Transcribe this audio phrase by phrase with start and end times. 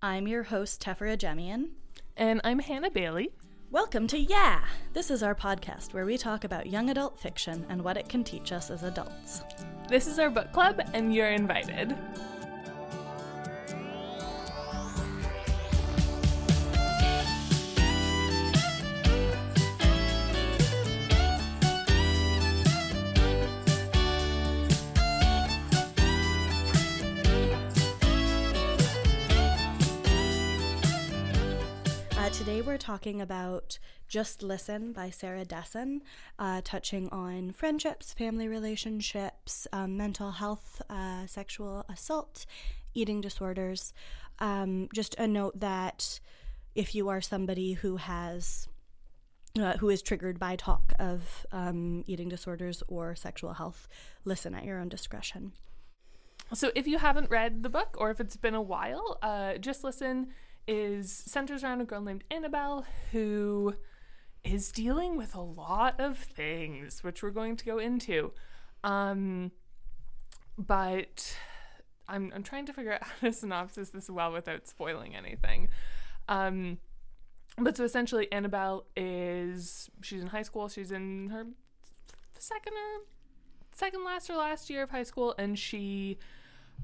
[0.00, 1.70] I'm your host, Tefera Jemian.
[2.16, 3.32] And I'm Hannah Bailey.
[3.72, 4.64] Welcome to Yeah!
[4.92, 8.22] This is our podcast where we talk about young adult fiction and what it can
[8.22, 9.42] teach us as adults.
[9.88, 11.98] This is our book club, and you're invited.
[32.98, 36.02] Talking about Just Listen by Sarah Dessen,
[36.36, 42.44] uh, touching on friendships, family relationships, um, mental health, uh, sexual assault,
[42.94, 43.92] eating disorders.
[44.40, 46.18] Um, just a note that
[46.74, 48.66] if you are somebody who has
[49.56, 53.86] uh, who is triggered by talk of um, eating disorders or sexual health,
[54.24, 55.52] listen at your own discretion.
[56.52, 59.84] So, if you haven't read the book, or if it's been a while, uh, just
[59.84, 60.30] listen
[60.68, 63.74] is centers around a girl named Annabelle who
[64.44, 68.32] is dealing with a lot of things, which we're going to go into.
[68.84, 69.50] Um,
[70.56, 71.36] but
[72.06, 75.70] I'm I'm trying to figure out how to synopsis this well without spoiling anything.
[76.28, 76.78] Um,
[77.56, 80.68] but so essentially, Annabelle is she's in high school.
[80.68, 81.46] She's in her
[82.38, 83.04] second or
[83.72, 86.18] second last or last year of high school, and she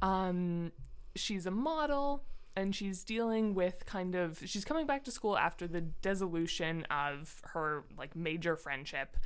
[0.03, 0.73] um,
[1.15, 2.25] she's a model
[2.57, 7.43] and she's dealing with kind of she's coming back to school after the dissolution of
[7.45, 9.17] her like major friendship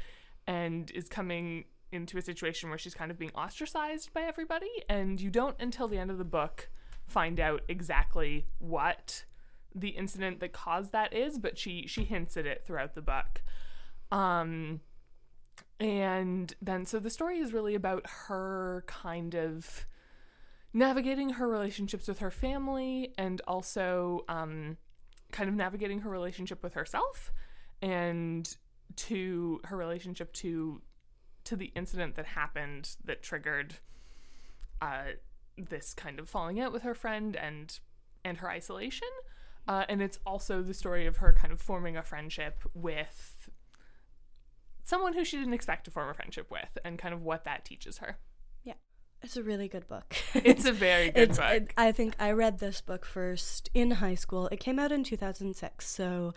[0.47, 4.71] and is coming into a situation where she's kind of being ostracized by everybody.
[4.89, 6.69] And you don't until the end of the book
[7.07, 9.25] find out exactly what
[9.75, 13.43] the incident that caused that is but she she hints at it throughout the book.
[14.11, 14.81] Um
[15.81, 19.87] and then so the story is really about her kind of
[20.73, 24.77] navigating her relationships with her family and also um,
[25.33, 27.33] kind of navigating her relationship with herself
[27.81, 28.57] and
[28.97, 30.83] to her relationship to
[31.45, 33.77] to the incident that happened that triggered
[34.83, 35.05] uh,
[35.57, 37.81] this kind of falling out with her friend and
[38.25, 39.09] and her isolation.
[39.67, 43.51] Uh, and it's also the story of her kind of forming a friendship with
[44.83, 47.65] someone who she didn't expect to form a friendship with and kind of what that
[47.67, 48.17] teaches her
[49.23, 50.15] It's a really good book.
[50.35, 51.39] It's a very good book.
[51.53, 54.49] it- I think I read this book first in high school.
[54.53, 56.35] It came out in 2006, so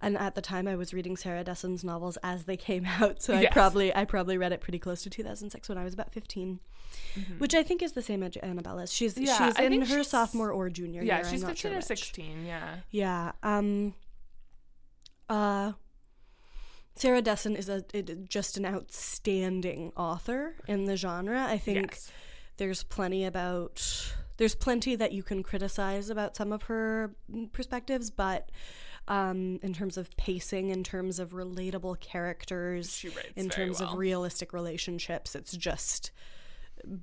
[0.00, 3.34] and at the time I was reading Sarah Dessen's novels as they came out, so
[3.34, 6.60] I probably I probably read it pretty close to 2006 when I was about 15.
[7.38, 8.92] Which I think is the same as Annabelle is.
[8.92, 9.24] She's Mm-hmm.
[9.24, 11.24] Yeah, she's I in her she's- sophomore or junior yeah, year.
[11.30, 11.84] she's I'm not 15 sure or which.
[11.86, 12.76] 16, yeah.
[12.90, 13.32] Yeah.
[13.42, 13.94] Um
[15.28, 15.72] uh
[16.96, 21.44] Sarah Dessen is a it, just an outstanding author in the genre.
[21.44, 22.12] I think Yes.
[22.56, 27.14] there's plenty about there's plenty that you can criticize about some of her
[27.52, 28.50] perspectives, but
[29.06, 33.04] um, in terms of pacing, in terms of relatable characters,
[33.36, 33.92] in terms well.
[33.92, 36.10] of realistic relationships, it's just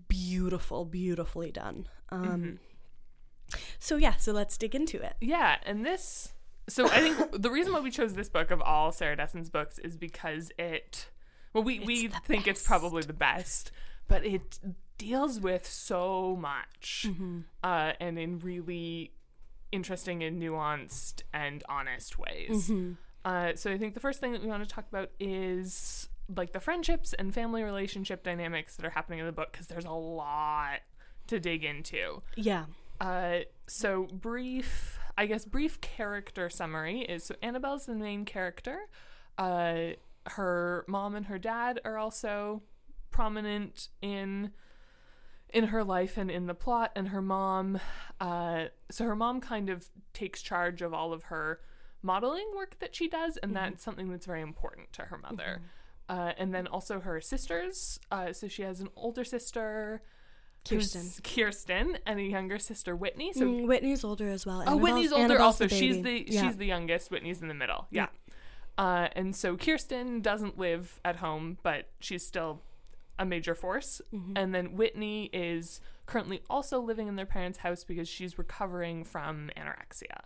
[0.08, 1.88] beautiful, beautifully done.
[2.10, 2.56] Um, Mm-hmm.
[3.80, 5.16] So yeah, so let's dig into it.
[5.20, 6.32] Yeah, and this.
[6.72, 9.80] So I think the reason why we chose this book of all Sarah Dessen's books
[9.80, 11.10] is because it.
[11.54, 13.72] Well, we, we the think it's probably the best,
[14.08, 14.60] but it
[14.98, 17.08] deals with so much
[17.64, 19.12] uh, and in really
[19.72, 22.72] interesting and nuanced and honest ways.
[23.26, 26.54] Uh, so I think the first thing that we want to talk about is like
[26.54, 29.92] the friendships and family relationship dynamics that are happening in the book because there's a
[29.92, 30.80] lot
[31.28, 32.22] to dig into.
[32.36, 32.66] Yeah.
[33.00, 38.90] Uh, so brief, I guess brief character summary is so Annabelle's the main character.
[39.38, 39.92] Uh,
[40.28, 42.62] her mom and her dad are also
[43.10, 44.52] prominent in
[45.50, 47.78] in her life and in the plot and her mom
[48.22, 51.60] uh so her mom kind of takes charge of all of her
[52.02, 55.62] modeling work that she does and that's something that's very important to her mother.
[56.10, 60.02] Uh, and then also her sisters uh, so she has an older sister
[60.68, 61.10] Kirsten.
[61.24, 64.64] Kirsten and a younger sister Whitney so Mm, Whitney's older as well.
[64.68, 65.68] Oh, Whitney's older Annabelle's also.
[65.68, 66.42] the she's the Yeah.
[66.44, 67.10] she's the youngest.
[67.12, 67.88] Whitney's in the middle.
[67.90, 68.08] Yeah.
[68.78, 72.62] Uh, and so Kirsten doesn't live at home, but she's still
[73.20, 74.02] a major force.
[74.14, 74.34] Mm-hmm.
[74.38, 79.50] And then Whitney is currently also living in their parents' house because she's recovering from
[79.58, 80.22] anorexia.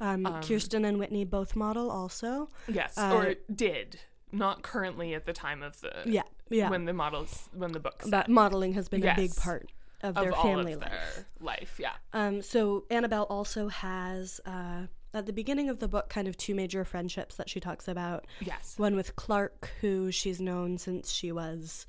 [0.00, 2.48] um, Kirsten and Whitney both model also.
[2.68, 4.00] Yes, Uh, or did
[4.32, 6.70] not currently at the time of the Yeah, yeah.
[6.70, 9.70] when the models when the books that modeling has been a big part
[10.02, 10.90] of, of their family of life.
[10.90, 11.80] their life.
[11.80, 11.92] Yeah.
[12.12, 14.82] Um, so Annabelle also has uh,
[15.14, 18.26] at the beginning of the book kind of two major friendships that she talks about.
[18.40, 18.74] Yes.
[18.76, 21.86] One with Clark, who she's known since she was,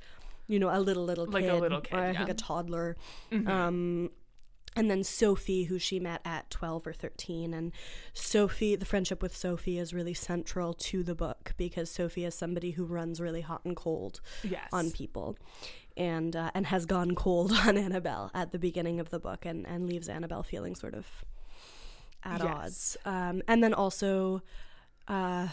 [0.48, 2.96] you know, a little little kid, Like a little or kid, I think a toddler.
[3.32, 3.48] Mhm.
[3.48, 4.12] Um,
[4.76, 7.54] and then Sophie, who she met at 12 or 13.
[7.54, 7.72] And
[8.14, 12.72] Sophie, the friendship with Sophie is really central to the book because Sophie is somebody
[12.72, 14.70] who runs really hot and cold Yes.
[14.72, 15.38] on people
[15.98, 19.66] and uh, and has gone cold on Annabelle at the beginning of the book and,
[19.68, 21.08] and leaves Annabelle feeling sort of
[22.24, 22.48] at Yes.
[22.56, 22.98] odds.
[23.06, 24.44] Um, and then also
[25.08, 25.48] uh,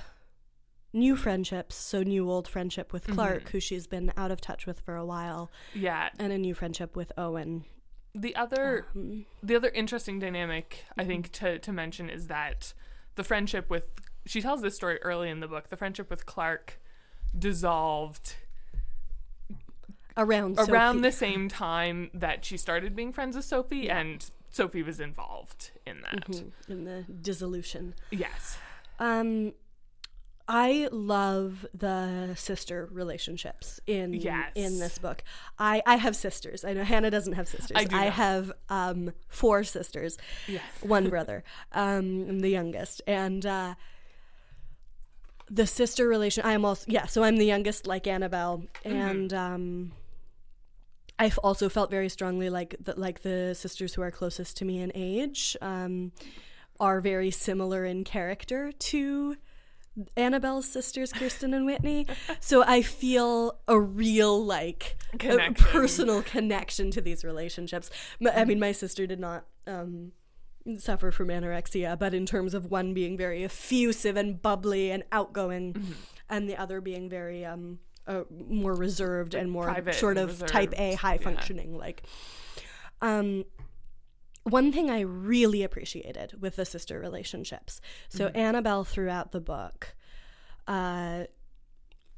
[0.93, 3.49] new friendships, so new old friendship with Clark, Mm-hmm.
[3.49, 6.11] who she's been out of touch with for a while, Yeah.
[6.19, 7.65] and a new friendship with Owen.
[8.19, 11.47] The other Um, the other interesting dynamic I think Mm-hmm.
[11.47, 12.73] to to mention is that
[13.17, 13.89] the friendship with
[14.25, 15.69] she tells this story early in the book.
[15.69, 16.81] The friendship with Clark
[17.39, 18.37] dissolved
[20.17, 21.03] around around Sophie.
[21.03, 26.01] the same time that she started being friends with Sophie and Sophie was involved in
[26.01, 26.27] that.
[26.29, 27.95] Mhm, in the dissolution.
[28.11, 28.59] Yes.
[28.99, 29.53] Um,
[30.49, 34.53] I love the sister relationships in Yes.
[34.55, 35.25] in this book.
[35.59, 36.65] I I have sisters.
[36.65, 37.73] I know Hannah doesn't have sisters.
[37.77, 38.13] I do not.
[38.13, 40.63] have um four sisters, Yes.
[40.83, 41.43] one brother.
[41.73, 43.75] Um, I'm the youngest, and uh,
[45.51, 46.45] the sister relation.
[46.45, 47.07] I am also yeah.
[47.07, 49.93] So I'm the youngest, like Annabelle, and um.
[51.19, 54.81] I've also felt very strongly like that, like the sisters who are closest to me
[54.83, 56.13] in age um,
[56.79, 59.37] are very similar in character to
[60.17, 62.07] Annabelle's sisters, Kirsten and Whitney.
[62.41, 65.55] So I feel a real like a Connection.
[65.67, 67.91] personal connection to these relationships.
[68.35, 70.13] I mean, my sister did not um,
[70.79, 75.73] suffer from anorexia, but in terms of one being very effusive and bubbly and outgoing,
[75.75, 75.93] Mm-hmm.
[76.29, 80.45] and the other being very um, uh, more reserved and more private sort and of
[80.47, 81.21] type A, reserved, high yeah.
[81.23, 82.03] functioning, like.
[83.03, 83.45] Um,
[84.51, 87.81] one thing I really appreciated with the sister relationships.
[88.09, 88.37] So Mm-hmm.
[88.39, 89.95] Annabelle throughout the book
[90.67, 91.25] uh,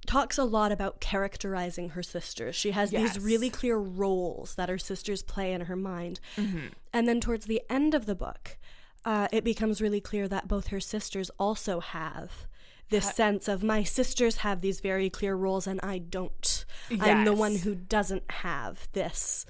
[0.06, 2.54] talks a lot about characterizing her sisters.
[2.56, 3.14] She has Yes.
[3.14, 6.20] these really clear roles that her sisters play in her mind.
[6.36, 6.68] Mm-hmm.
[6.92, 8.58] And then towards the end of the book,
[9.04, 12.46] uh, it becomes really clear that both her sisters also have
[12.90, 16.64] this sense of my sisters have these very clear roles and I don't.
[17.00, 19.44] I'm the one who doesn't have this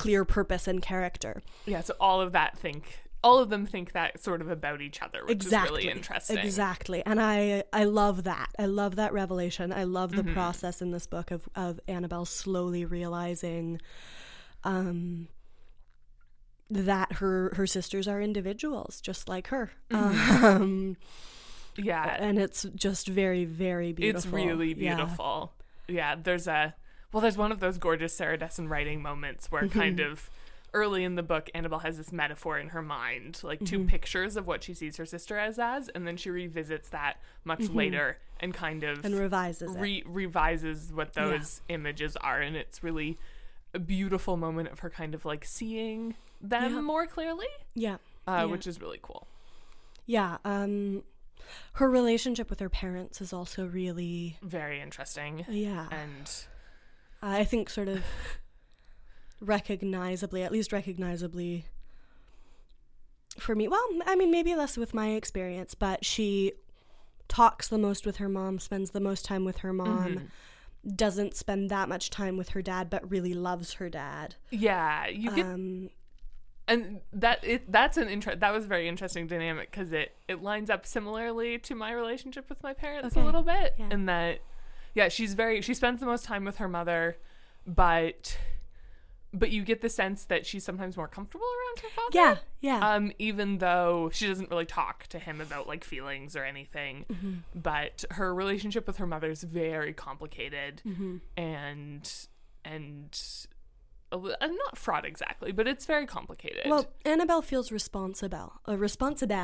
[0.00, 1.42] clear purpose and character.
[1.66, 5.02] Yeah, so all of that think all of them think that sort of about each
[5.02, 6.38] other, which exactly is really interesting.
[6.38, 10.26] exactly and i i love that i love that revelation i love Mm-hmm.
[10.28, 13.78] the process in this book of of annabelle slowly realizing
[14.64, 15.28] um
[16.70, 20.44] that her her sisters are individuals just like her Mm-hmm.
[20.44, 20.96] um
[21.76, 22.16] Yeah.
[22.18, 24.94] and it's just very very beautiful It's really Yeah.
[24.96, 25.52] beautiful.
[25.88, 26.14] Yeah.
[26.16, 26.74] there's a
[27.12, 30.12] well, there's one of those gorgeous Sarah Dessen writing moments where kind Mm-hmm.
[30.12, 30.30] of
[30.72, 33.64] early in the book, Annabelle has this metaphor in her mind, like Mm-hmm.
[33.64, 37.14] two pictures of what she sees her sister as as, and then she revisits that
[37.44, 39.06] much later and kind of Mm-hmm.
[39.06, 43.18] and revises it re- revises what those images are, and it's really
[43.74, 46.80] a beautiful moment of her kind of like seeing them Yeah.
[46.80, 47.94] more clearly, yeah
[48.28, 48.44] uh, Yeah.
[48.44, 49.26] which is really cool.
[50.06, 51.02] yeah um
[51.74, 55.44] her relationship with her parents is also really Very interesting.
[55.48, 56.30] yeah And
[57.22, 58.02] I think sort of
[59.40, 61.64] recognizably, at least recognizably
[63.38, 63.68] for me.
[63.68, 66.52] Well, I mean, maybe less with my experience, but she
[67.28, 70.22] talks the most with her mom, spends the most time with her mom,
[70.96, 74.34] doesn't spend that much time with her dad, but really loves her dad.
[74.50, 75.90] yeah, you get Um,
[76.68, 80.40] and that it that's an interest that was a very interesting dynamic because it it
[80.40, 83.22] lines up similarly to my relationship with my parents Okay.
[83.22, 83.88] a little bit Yeah.
[83.90, 84.38] in that
[84.94, 87.16] yeah she's very she spends the most time with her mother
[87.66, 88.36] but
[89.32, 92.36] but you get the sense that she's sometimes more comfortable around her father yeah,
[92.80, 92.94] yeah.
[92.94, 97.34] um even though she doesn't really talk to him about like feelings or anything Mm-hmm.
[97.54, 101.18] but her relationship with her mother is very complicated Mm-hmm.
[101.36, 102.12] and
[102.64, 103.20] and
[104.12, 108.54] uh, not fraught exactly but it's very complicated well, Annabelle feels responsible.
[108.68, 109.34] Uh, responsible.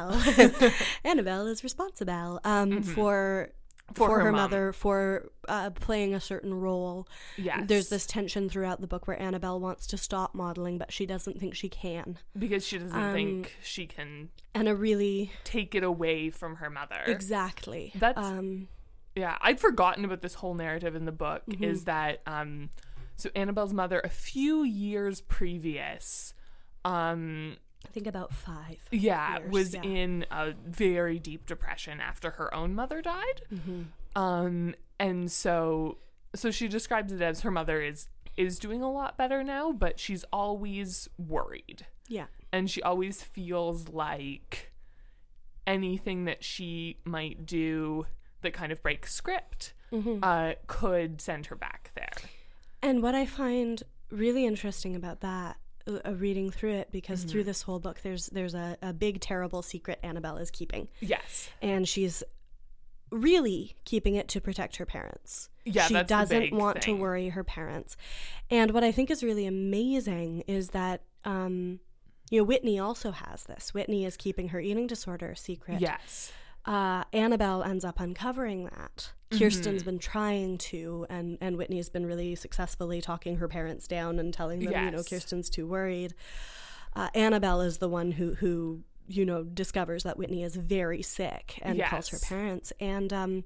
[1.04, 2.80] Annabelle is responsible um, Mm-hmm.
[2.94, 3.50] For
[3.94, 7.06] for, her her, mother for uh, playing a certain role.
[7.36, 11.06] yes There's this tension throughout the book where Annabelle wants to stop modeling, but she
[11.06, 12.18] doesn't think she can.
[12.36, 16.68] because she doesn't Um, think she can And a really take it away from her
[16.70, 18.68] mother exactly That's- um,
[19.14, 21.64] yeah i'd forgotten about this whole narrative in the book Mm-hmm.
[21.64, 22.68] is that um
[23.16, 26.34] so annabelle's mother a few years previous
[26.84, 27.56] um
[27.88, 28.78] I think about five.
[28.90, 29.82] yeah years, was yeah.
[29.82, 33.82] in a very deep depression after her own mother died Mm-hmm.
[34.20, 35.98] um and so
[36.34, 39.98] so she describes it as her mother is is doing a lot better now but
[40.00, 44.72] she's always worried Yeah, and she always feels like
[45.66, 48.06] anything that she might do
[48.42, 50.18] that kind of breaks script Mm-hmm.
[50.22, 52.10] uh, could send her back there.
[52.82, 57.62] and what I find really interesting about that uh, reading through it because through this
[57.62, 61.48] whole book there's there's a, a big terrible secret Annabelle is keeping Yes.
[61.62, 62.22] and she's
[63.10, 65.48] really keeping it to protect her parents.
[65.64, 67.96] Yeah, she doesn't want to worry her parents.
[68.50, 71.80] And what I think is really amazing is that um
[72.30, 73.72] you know Whitney also has this.
[73.72, 75.80] Whitney is keeping her eating disorder secret.
[75.80, 76.32] Yes.
[76.64, 79.12] Uh, Annabelle ends up uncovering that.
[79.30, 79.42] Mm-hmm.
[79.42, 84.32] Kirsten's been trying to, and and Whitney's been really successfully talking her parents down and
[84.32, 86.14] telling them, you know, Kirsten's too worried.
[86.94, 91.58] Uh, Annabelle is the one who who you know discovers that Whitney is very sick
[91.62, 92.72] and calls her parents.
[92.80, 93.44] And um,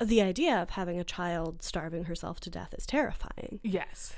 [0.00, 3.60] the idea of having a child starving herself to death is terrifying.
[3.62, 4.14] Yes.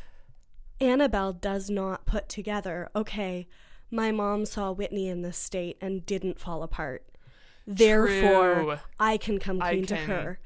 [0.81, 3.47] Annabelle does not put together, okay,
[3.91, 7.05] my mom saw Whitney in this state and didn't fall apart.
[7.67, 8.77] Therefore, True.
[9.01, 10.39] I can come I clean to can- her.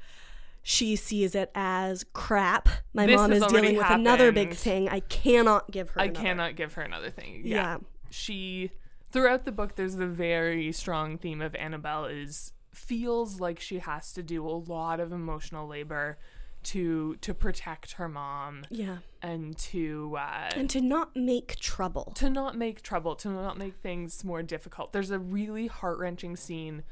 [0.61, 2.69] She sees it as crap.
[2.93, 4.59] My This mom has is already dealing with another big happened.
[4.59, 4.89] thing.
[4.89, 6.21] I cannot give her I another.
[6.21, 7.41] cannot give her another thing.
[7.45, 7.55] Yeah.
[7.55, 7.77] Yeah.
[8.11, 8.71] She
[9.11, 14.13] throughout the book there's the very strong theme of Annabelle is feels like she has
[14.13, 16.19] to do a lot of emotional labor
[16.63, 18.97] to to protect her mom Yeah.
[19.21, 22.11] and to uh And to not make trouble.
[22.17, 24.91] to not make trouble, to not make things more difficult.
[24.93, 26.83] There's a really heart-wrenching scene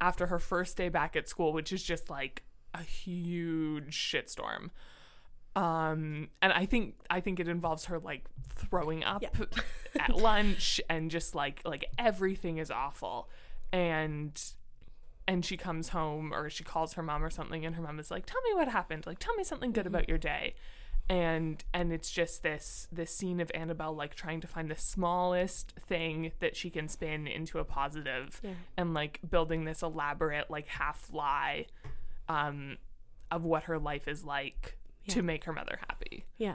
[0.00, 2.42] after her first day back at school, which is just like
[2.74, 4.70] a huge shitstorm.
[5.54, 8.24] Um, and I think I think it involves her like
[8.56, 9.24] throwing up
[10.00, 13.28] at lunch and just like like everything is awful.
[13.72, 14.40] And
[15.28, 18.10] and she comes home or she calls her mom or something and her mom is
[18.10, 19.06] like, "Tell me what happened.
[19.06, 20.54] Like tell me something good about your day."
[21.08, 25.72] And and it's just this this scene of Annabelle like trying to find the smallest
[25.86, 28.52] thing that she can spin into a positive Yeah.
[28.78, 31.66] and like building this elaborate like half lie
[32.28, 32.78] um
[33.30, 35.14] of what her life is like Yeah.
[35.14, 36.24] to make her mother happy.
[36.38, 36.54] Yeah.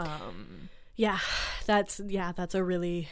[0.00, 1.18] Um Yeah,
[1.66, 3.08] that's yeah, that's a really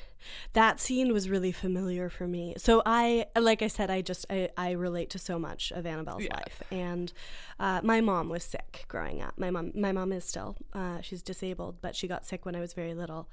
[0.52, 2.54] that scene was really familiar for me.
[2.58, 6.24] So I like I said I just I, I relate to so much of Annabelle's
[6.24, 6.34] Yeah.
[6.34, 6.62] life.
[6.70, 7.10] And
[7.58, 9.38] uh, my mom was sick growing up.
[9.38, 12.60] My mom my mom is still uh, she's disabled, but she got sick when I
[12.60, 13.28] was very little.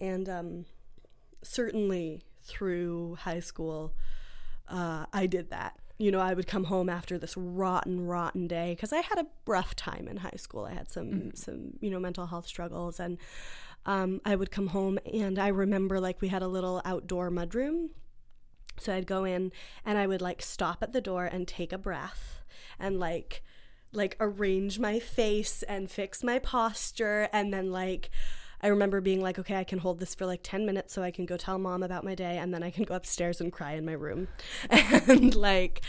[0.00, 0.64] And um
[1.42, 3.92] certainly through high school
[4.68, 5.78] uh, I did that.
[5.98, 9.26] You know, I would come home after this rotten, rotten day because I had a
[9.46, 10.66] rough time in high school.
[10.66, 13.16] I had some, some, you know, mental health struggles, and
[13.86, 17.90] um, I would come home and I remember like we had a little outdoor mudroom,
[18.78, 19.52] so I'd go in
[19.86, 22.42] and I would like stop at the door and take a breath
[22.78, 23.42] and like,
[23.92, 28.10] like arrange my face and fix my posture, and then like.
[28.62, 31.10] I remember being like, okay, I can hold this for like 10 minutes so I
[31.10, 33.72] can go tell mom about my day and then I can go upstairs and cry
[33.72, 34.28] in my room.
[34.70, 35.82] And like,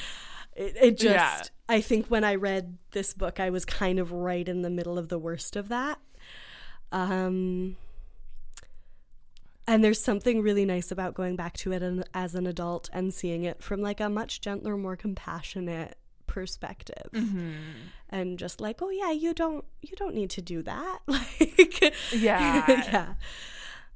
[0.55, 1.41] it, it just, Yeah.
[1.69, 4.97] I think when I read this book, I was kind of right in the middle
[4.97, 5.99] of the worst of that.
[6.91, 7.77] Um,
[9.67, 13.13] and there's something really nice about going back to it an, as an adult and
[13.13, 15.97] seeing it from like a much gentler, more compassionate
[16.37, 17.51] perspective Mm-hmm.
[18.09, 22.63] and just like oh yeah you don't you don't need to do that like Yeah.
[22.67, 23.13] yeah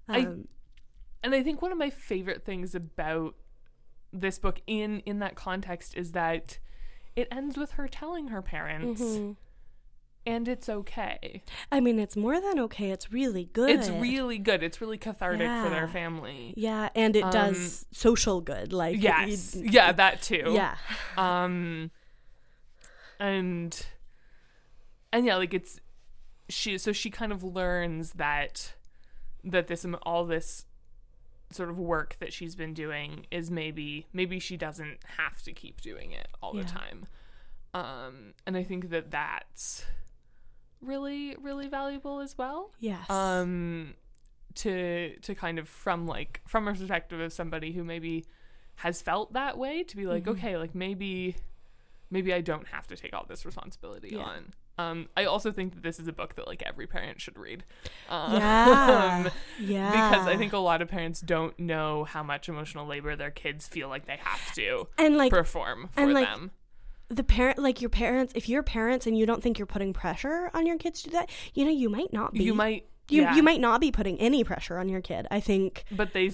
[0.09, 0.47] I- um,
[1.23, 3.35] and I think one of my favorite things about
[4.11, 6.57] this book in in that context is that
[7.15, 9.35] it ends with her telling her parents mhm.
[10.25, 11.43] and it's okay.
[11.71, 14.63] i mean it's more than okay it's really good It's really good.
[14.63, 16.53] It's really cathartic for their family.
[16.57, 19.55] yeah and it Um, does social good like it- Yes.
[19.77, 20.45] yeah, that too.
[20.61, 20.75] yeah
[21.17, 21.91] Um
[23.21, 23.85] and
[25.13, 25.79] and yeah, like it's
[26.49, 28.73] she so she kind of learns that
[29.43, 30.65] that this all this
[31.51, 35.79] sort of work that she's been doing is maybe maybe she doesn't have to keep
[35.81, 36.63] doing it all Yeah.
[36.63, 37.05] the time.
[37.73, 39.85] Um and I think that that's
[40.81, 43.93] really really valuable as well yes um
[44.55, 48.25] to to kind of from like from a perspective of somebody who maybe
[48.75, 50.31] has felt that way to be like Mm-hmm.
[50.31, 51.35] okay like maybe
[52.11, 54.23] maybe I don't have to take all this responsibility Yeah.
[54.23, 54.53] on.
[54.77, 57.63] Um I also think that this is a book that like every parent should read.
[58.09, 59.29] Um, yeah.
[59.59, 63.31] yeah because I think a lot of parents don't know how much emotional labor their
[63.31, 66.51] kids feel like they have to and like perform for and, like, them.
[67.09, 70.49] the parent like your parents if you're parents and you don't think you're putting pressure
[70.53, 73.23] on your kids to do that you know you might not be you might you,
[73.23, 75.83] yeah, you might not be putting any pressure on your kid i think.
[75.91, 76.31] But they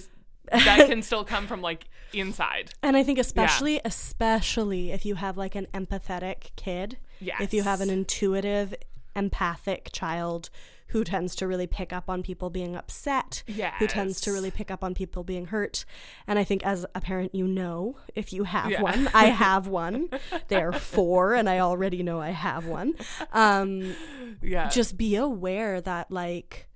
[0.50, 2.70] that can still come from like inside.
[2.82, 7.62] And i think especially especially if you have like an empathetic kid yes if you
[7.62, 8.74] have an intuitive
[9.16, 10.48] empathic child
[10.92, 13.42] who tends to really pick up on people being upset
[13.78, 15.84] who tends to really pick up on people being hurt.
[16.26, 18.80] And i think as a parent you know if you have Yeah.
[18.82, 19.08] one.
[19.12, 20.08] I have one.
[20.48, 22.94] They're four and i already know i have one.
[23.32, 23.94] Um
[24.40, 24.68] yeah.
[24.70, 26.67] just be aware that like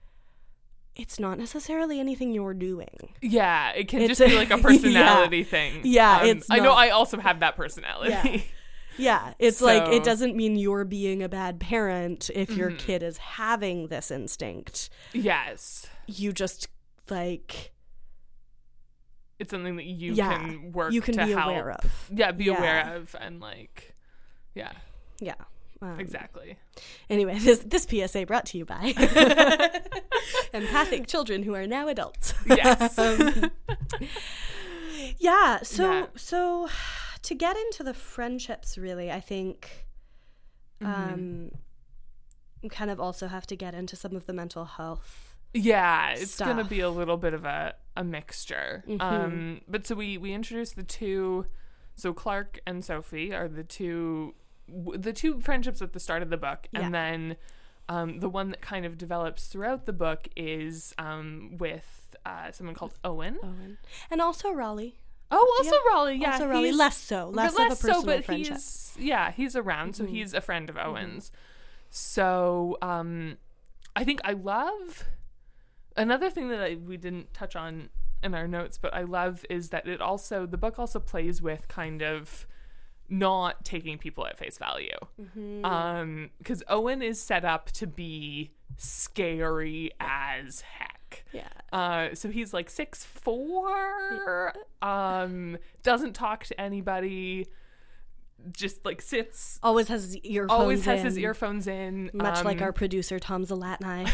[0.95, 3.15] it's not necessarily anything you're doing.
[3.23, 4.63] Yeah, it can It's just be like a yeah.
[4.63, 5.81] personality thing.
[5.85, 8.11] Yeah, Um, it's I know I also have that personality.
[8.11, 8.41] Yeah.
[8.99, 12.77] Yeah, it's like it doesn't mean you're being a bad parent if your Mm-hmm.
[12.87, 14.91] kid is having this instinct.
[15.15, 15.87] yes.
[16.07, 16.69] You just
[17.09, 17.73] like
[19.39, 21.47] It's something that you Yeah, can work you can to be help.
[21.47, 22.11] aware of.
[22.13, 22.59] Yeah, be Yeah.
[22.59, 23.95] aware of and like
[24.55, 24.73] yeah,
[25.21, 25.35] Yeah.
[25.81, 26.59] Um, exactly.
[27.09, 28.93] Anyway, this this PSA brought to you by
[30.53, 32.35] empathic children who are now adults.
[32.47, 32.99] Yes.
[32.99, 33.51] Um,
[35.19, 35.61] yeah.
[35.63, 36.07] So Yeah.
[36.17, 36.69] so
[37.23, 39.87] to get into the friendships, really, I think,
[40.83, 41.15] Mm-hmm.
[41.15, 41.51] um,
[42.61, 45.35] we kind of also have to get into some of the mental health.
[45.55, 48.83] Yeah, it's gonna be a little bit of a, a mixture.
[48.89, 49.01] Mhm.
[49.01, 51.47] Um, but so we we introduced the two.
[51.95, 54.35] So Clark and Sophie are the two
[54.97, 56.81] the two friendships at the start of the book, Yeah.
[56.87, 57.37] and then
[57.89, 62.75] um, the one that kind of develops throughout the book is um, with uh, someone
[62.75, 63.39] called Owen.
[63.43, 63.79] Owen.
[64.11, 64.97] And also Rolly.
[65.31, 66.17] Oh, also Yeah, Rolly.
[66.17, 66.73] Yeah, also Rolly.
[66.73, 67.27] Less so.
[67.35, 68.55] but Less, of a personal so, but friendship.
[68.55, 70.11] he's yeah, he's around, so Mhm.
[70.11, 71.33] he's a friend of Owen's.
[71.91, 73.37] So um,
[73.97, 75.05] I think I love
[75.97, 77.89] another thing that I, we didn't touch on
[78.23, 81.67] in our notes, but I love is that it also the book also plays with
[81.69, 82.47] kind of
[83.13, 84.97] not taking people at face value.
[85.21, 85.65] Mhm.
[85.65, 91.25] Um, because Owen is set up to be scary as heck.
[91.33, 91.49] yeah.
[91.73, 94.55] Uh, so he's like six four.
[94.81, 97.47] Um, doesn't talk to anybody.
[98.51, 99.61] Just like sits.
[99.63, 102.11] Always has his earphones Always has his in, earphones in.
[102.15, 104.11] Much like um, our producer Tom Zalatni.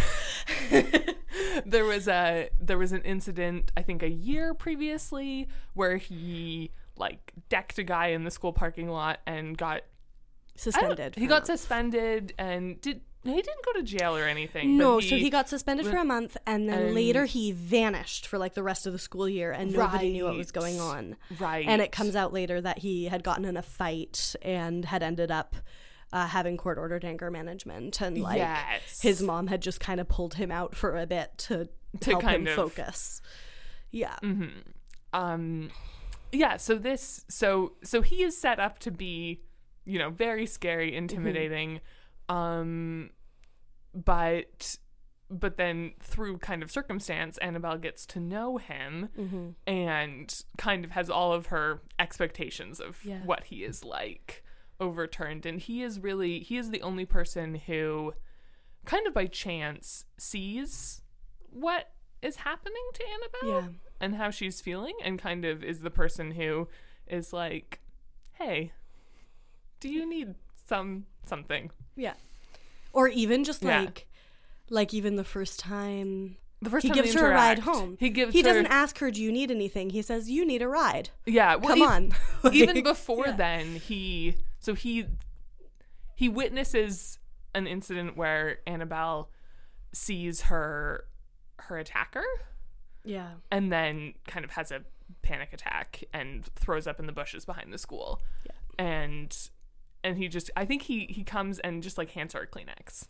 [1.66, 7.32] there was a there was an incident I think a year previously where he like
[7.48, 9.82] decked a guy in the school parking lot and got
[10.56, 11.14] Suspended.
[11.14, 14.76] He got suspended and did he didn't go to jail or anything.
[14.76, 18.26] No, but so he got suspended for a month, and then and- later he vanished
[18.26, 21.16] for like the rest of the school year, and nobody knew what was going on.
[21.38, 25.02] right And it comes out later that he had gotten in a fight and had
[25.02, 25.54] ended up
[26.12, 29.00] uh, having court ordered anger management, and like yes.
[29.02, 31.68] his mom had just kind of pulled him out for a bit to,
[32.00, 33.20] To help kind him of- focus.
[33.90, 34.16] Yeah.
[35.12, 35.70] um
[36.32, 39.40] yeah so this so so he is set up to be
[39.84, 41.80] you know very scary intimidating
[42.28, 43.10] um
[43.94, 44.76] but
[45.30, 49.48] but then through kind of circumstance annabelle gets to know him Mm-hmm.
[49.66, 53.20] and kind of has all of her expectations of Yeah.
[53.24, 54.42] what he is like
[54.80, 58.14] overturned and he is really he is the only person who
[58.84, 61.02] kind of by chance sees
[61.50, 61.90] what
[62.22, 63.68] is happening to annabelle Yeah.
[64.00, 66.68] And how she's feeling and kind of is the person who
[67.06, 67.80] is like
[68.34, 68.72] hey
[69.80, 70.34] do you need
[70.66, 72.14] some something Yeah.
[72.92, 73.80] Or even just Yeah.
[73.80, 74.06] like,
[74.70, 77.96] like even the first time the first he time gives her a ride home.
[78.00, 80.60] he gives he her doesn't ask her, "Do you need anything?" He says, "You need
[80.62, 81.10] a ride.
[81.26, 82.12] yeah well, Come on."
[82.52, 83.36] even before yeah.
[83.36, 85.06] then he so he
[86.16, 87.18] he witnesses
[87.54, 89.30] an incident where annabelle
[89.92, 91.04] sees her
[91.60, 92.24] her attacker
[93.08, 93.30] Yeah.
[93.50, 94.82] and then kind of has a
[95.22, 98.52] panic attack and throws up in the bushes behind the school Yeah.
[98.84, 99.36] and
[100.04, 103.08] and he just i think he he comes and just like hands her a kleenex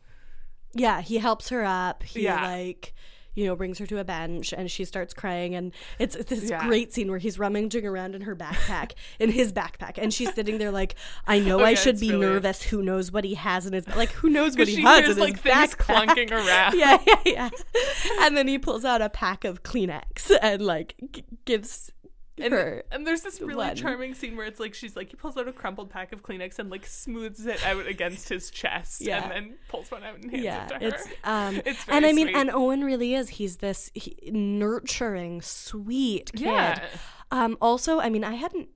[0.74, 2.02] Yeah, he helps her up.
[2.02, 2.46] He Yeah.
[2.46, 2.94] like
[3.34, 5.54] you know, brings her to a bench and she starts crying.
[5.54, 6.66] And it's this Yeah.
[6.66, 9.98] great scene where he's rummaging around in her backpack in his backpack.
[9.98, 10.94] And she's sitting there like
[11.26, 12.62] I know I should be really- nervous.
[12.64, 15.22] Who knows what he has in his like who knows what he has hears in
[15.22, 16.06] like his things backpack.
[16.06, 16.74] clunking around.
[16.78, 17.50] Yeah yeah yeah.
[18.20, 21.90] And then he pulls out a pack of Kleenex and like g- gives
[22.40, 23.76] And, her and there's this really one.
[23.76, 26.58] charming scene where it's like she's like he pulls out a crumpled pack of Kleenex
[26.58, 29.22] and like smooths it out against his chest Yeah.
[29.24, 30.80] and then pulls one out and hands yeah it to her.
[30.88, 32.36] it's um It's and I mean sweet.
[32.36, 36.80] and Owen really is he's this he, nurturing sweet kid yeah.
[37.30, 38.68] Um, also, I mean, I hadn't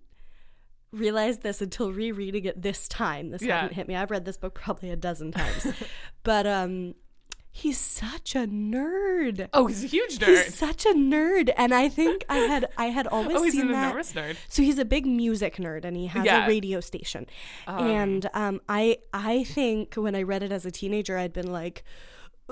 [0.93, 3.31] realized this until rereading it this time.
[3.31, 3.63] This Yeah.
[3.63, 3.97] hadn't hit me.
[3.97, 5.67] I've read this book probably a dozen times,
[6.23, 6.95] but um,
[7.55, 9.49] he's such a nerd.
[9.53, 10.27] Oh, he's a huge nerd.
[10.45, 13.67] He's such a nerd, and I think I had I had always oh, he's seen
[13.67, 13.85] an that.
[13.87, 14.37] enormous nerd.
[14.49, 16.45] So he's a big music nerd, and he has Yeah.
[16.45, 17.27] a radio station.
[17.67, 21.53] Um, and um, I I think when I read it as a teenager, I'd been
[21.53, 21.85] like.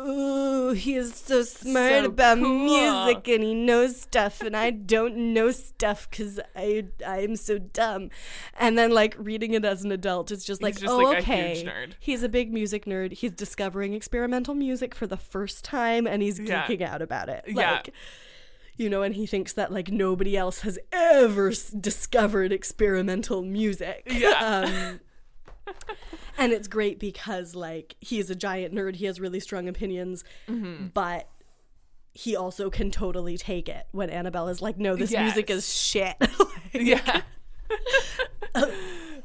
[0.03, 4.71] Oh, he is so smart So about cool." music and he knows stuff and I
[4.71, 8.11] don't know stuff because I I'm so dumb.
[8.59, 11.21] And then like reading it as an adult, it's just like, just, oh, like, a
[11.21, 11.55] okay.
[11.57, 11.93] huge nerd.
[12.01, 13.13] He's a big music nerd.
[13.13, 16.65] He's discovering experimental music for the first time and he's Yeah.
[16.67, 17.45] geeking out about it.
[17.47, 17.73] Yeah.
[17.73, 17.93] Like,
[18.77, 24.05] you know, and he thinks that like nobody else has ever s- discovered experimental music.
[24.11, 24.31] Yeah.
[24.65, 25.01] Um,
[26.39, 28.97] and it's great because like he's a giant nerd.
[28.97, 30.89] He has really strong opinions, Mm-hmm.
[30.95, 31.29] but
[32.13, 36.17] he also can totally take it when Annabelle is like, no, this music is shit.
[36.73, 37.23] Like, yeah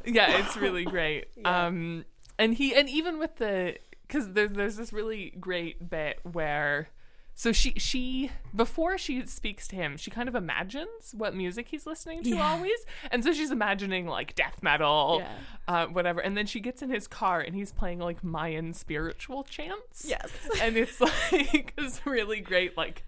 [0.05, 2.05] yeah it's really great um
[2.37, 3.75] and he and even with the
[4.07, 6.89] because there's there's this really great bit where
[7.37, 11.85] so she she before she speaks to him she kind of imagines what music he's
[11.85, 12.49] listening to Yeah.
[12.51, 15.37] always and so she's imagining like death metal Yeah.
[15.67, 19.43] uh, whatever and then she gets in his car and he's playing like mayan spiritual
[19.43, 20.31] chants Yes.
[20.61, 20.99] and it's
[21.31, 23.03] like this really great like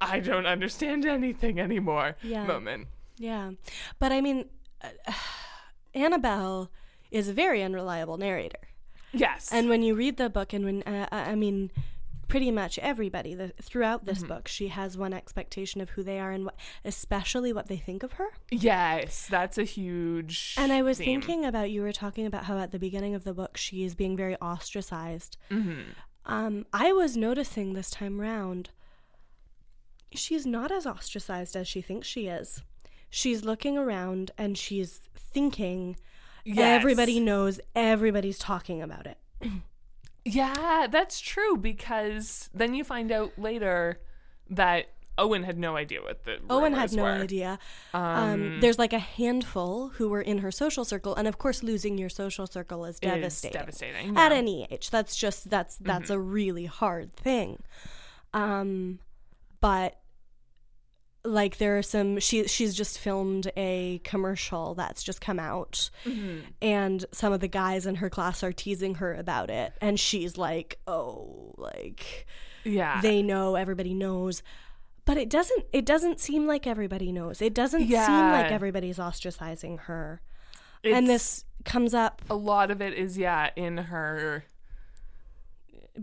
[0.00, 2.44] i don't understand anything anymore Yeah.
[2.46, 3.52] moment Yeah.
[4.00, 4.46] But I mean,
[4.82, 4.88] uh,
[5.94, 6.70] Annabelle
[7.10, 8.58] is a very unreliable narrator.
[9.12, 11.70] yes And when you read the book, and when, uh, I mean,
[12.34, 16.32] pretty much everybody the, throughout this book, she has one expectation of who they are
[16.32, 18.26] and what, especially what they think of her.
[18.50, 20.56] Yes, that's a huge.
[20.58, 21.20] And I was theme.
[21.20, 23.94] thinking about you were talking about how at the beginning of the book she is
[23.94, 25.36] being very ostracized.
[25.48, 25.82] Mm-hmm.
[26.26, 28.70] Um, I was noticing this time round,
[30.12, 32.62] she's not as ostracized as she thinks she is.
[33.10, 35.94] She's looking around and she's thinking
[36.44, 36.58] Yes.
[36.58, 39.18] everybody knows everybody's talking about it.
[40.24, 44.00] Yeah, that's true because then you find out later
[44.48, 44.86] that
[45.18, 47.10] Owen had no idea what the Owen had no were.
[47.10, 47.58] idea.
[47.92, 51.98] Um, there's like a handful who were in her social circle, and of course, losing
[51.98, 53.60] your social circle is It is devastating.
[53.60, 54.16] devastating.
[54.16, 56.12] At any age, that's just that's that's Mm-hmm.
[56.14, 57.62] a really hard thing.
[58.32, 58.98] Um,
[59.60, 59.98] but
[61.26, 65.88] like there are some she she's just filmed a commercial that's just come out.
[66.04, 66.40] Mm-hmm.
[66.60, 69.72] and some of the guys in her class are teasing her about it.
[69.80, 72.26] And she's like oh like
[72.64, 74.42] yeah, they know everybody knows.
[75.06, 77.40] But it doesn't it doesn't seem like everybody knows.
[77.42, 77.90] It doesn't seem
[78.30, 80.20] like everybody's ostracizing her.
[80.82, 84.44] It's- and this comes up a lot of it is yeah in her.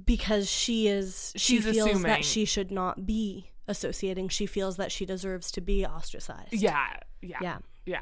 [0.06, 2.04] because she is she She's feels assuming.
[2.04, 6.54] that she should not be associating she feels that she deserves to be ostracized.
[6.54, 6.88] Yeah,
[7.22, 7.58] yeah, yeah.
[7.86, 8.02] yeah.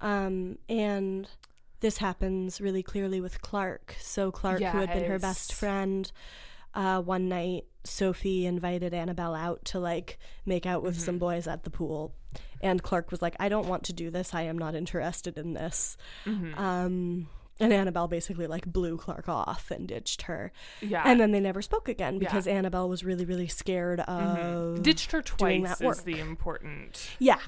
[0.00, 1.28] um and
[1.80, 3.96] this happens really clearly with clark.
[4.00, 6.10] So clark who had been her best friend
[6.74, 11.04] uh one night sophie invited annabelle out to like make out with Mm-hmm.
[11.04, 12.12] some boys at the pool.
[12.60, 14.34] And clark was like i don't want to do this.
[14.34, 15.96] I am not interested in this.
[16.26, 16.58] Mm-hmm.
[16.58, 17.28] um
[17.60, 20.52] and Annabelle basically like blew Clark off and ditched her.
[20.80, 21.02] Yeah.
[21.04, 22.54] And then they never spoke again because Yeah.
[22.54, 24.82] Annabelle was really, really scared of.
[24.82, 26.04] Ditched her twice that is work.
[26.04, 27.38] the important Yeah.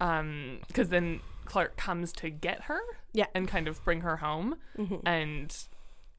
[0.00, 2.80] um because then Clark comes to get her
[3.12, 3.24] Yeah.
[3.24, 3.36] Mm-hmm.
[3.36, 4.56] and kind of bring her home
[5.04, 5.56] and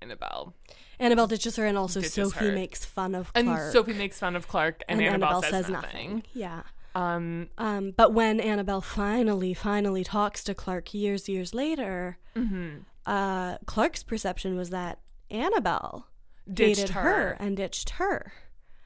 [0.01, 0.53] Annabelle
[0.99, 2.51] Annabelle ditches her, and also Ditches Sophie her.
[2.51, 3.71] makes fun of and Clark.
[3.71, 6.23] Sophie makes fun of Clark and, Annabelle, says, nothing.
[6.33, 6.61] Yeah.
[6.93, 12.79] Um Um, but when Annabelle finally, finally talks to Clark years, years later, Mm-hmm.
[13.05, 16.07] Uh, Clark's perception was that Annabelle
[16.51, 17.01] ditched dated her.
[17.01, 18.33] her and ditched her.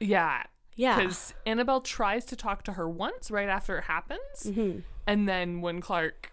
[0.00, 0.42] Yeah.
[0.74, 0.96] Yeah.
[0.98, 4.20] Because Annabelle tries to talk to her once right after it happens.
[4.44, 4.80] Mm-hmm.
[5.06, 6.32] And then when Clark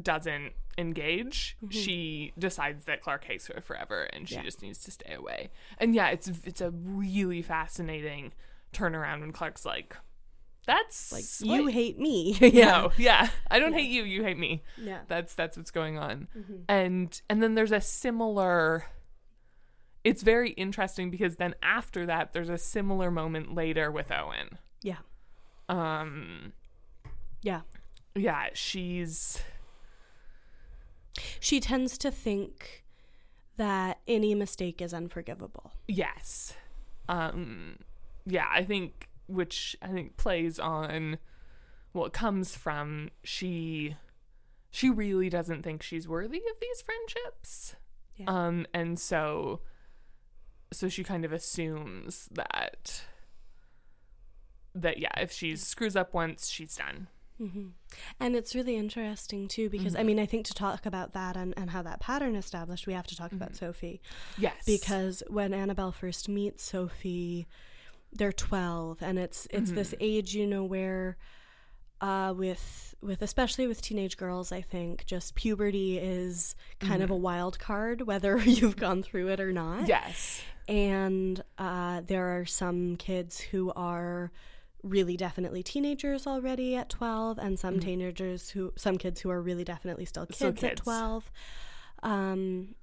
[0.00, 1.70] doesn't engage, Mm-hmm.
[1.70, 4.42] she decides that Clark hates her forever and she Yeah.
[4.42, 5.50] just needs to stay away.
[5.78, 8.32] And yeah, it's it's a really fascinating
[8.72, 9.96] turnaround when Clark's like,
[10.66, 12.36] that's Like sweet." you hate me.
[12.40, 12.66] yeah.
[12.66, 13.28] No, yeah.
[13.50, 14.62] I don't hate you, you hate me.
[14.76, 15.00] Yeah.
[15.08, 16.28] That's that's what's going on.
[16.36, 16.54] Mm-hmm.
[16.68, 18.84] And and then there's a similar
[20.04, 24.58] it's very interesting because then after that there's a similar moment later with Owen.
[24.82, 24.98] Yeah.
[25.68, 26.52] Um
[27.42, 27.62] Yeah.
[28.14, 29.42] yeah, she's
[31.40, 32.84] She tends to think
[33.56, 35.72] that any mistake is unforgivable.
[35.88, 36.54] yes.
[37.08, 37.78] Um
[38.26, 41.18] yeah, I think which I think plays on
[41.92, 43.96] what comes from she
[44.70, 47.76] she really doesn't think she's worthy of these friendships.
[48.16, 48.26] Yeah.
[48.28, 49.60] Um and so
[50.72, 53.04] so she kind of assumes that
[54.74, 57.08] that yeah, if she screws up once, she's done.
[57.38, 57.68] hmm
[58.20, 60.00] And it's really interesting too because Mm-hmm.
[60.00, 62.92] I mean I think to talk about that and, and how that pattern established, we
[62.92, 63.36] have to talk Mm-hmm.
[63.36, 64.00] about Sophie
[64.38, 64.62] Yes.
[64.66, 67.46] because when Annabelle first meets Sophie,
[68.16, 69.96] they're twelve, and it's it's this Mm-hmm.
[70.00, 71.16] age you know where,
[72.00, 77.16] uh, with with especially with teenage girls, I think just puberty is kind of a
[77.16, 79.86] wild card whether you've gone through it or not.
[79.88, 80.40] Yes.
[80.68, 84.32] and uh, there are some kids who are
[84.82, 89.64] really definitely teenagers already at 12 and some teenagers who some kids who are really
[89.64, 91.30] definitely still kids, Still at 12
[92.02, 92.74] um,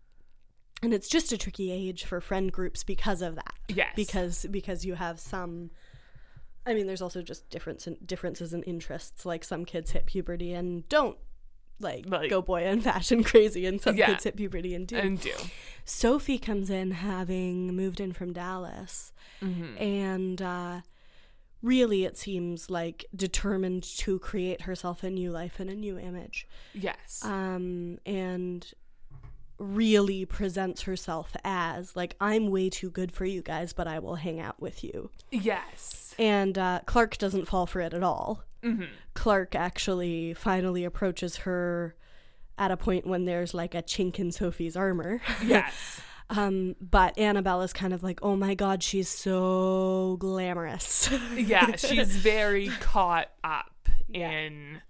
[0.83, 3.93] and it's just a tricky age for friend groups because of that Yes.
[3.95, 5.71] because because you have some
[6.67, 10.53] i mean there's also just difference in, differences in interests like some kids hit puberty
[10.53, 11.17] and don't
[11.79, 14.05] like, Like- go boy and fashion crazy and some Yeah.
[14.05, 15.33] kids hit puberty and do and do.
[15.83, 19.77] Sophie comes in having moved in from Dallas Mm-hmm.
[19.83, 20.81] and uh,
[21.61, 26.47] really, it seems like determined to create herself a new life and a new image.
[26.73, 27.21] Yes.
[27.25, 28.65] Um, and
[29.63, 34.15] really presents herself as like, I'm way too good for you guys, but I will
[34.15, 35.09] hang out with you.
[35.31, 36.13] yes.
[36.19, 38.43] And uh, Clark doesn't fall for it at all.
[38.63, 38.83] hmm
[39.15, 41.95] Clark actually finally approaches her
[42.57, 45.21] at a point when there's like a chink in Sophie's armor.
[45.43, 46.01] Yes.
[46.29, 51.09] Um, but Annabelle is kind of like, oh my god, she's so glamorous.
[51.35, 54.29] yeah, she's very caught up Yeah.
[54.31, 54.81] in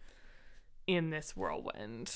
[0.87, 2.13] in this whirlwind.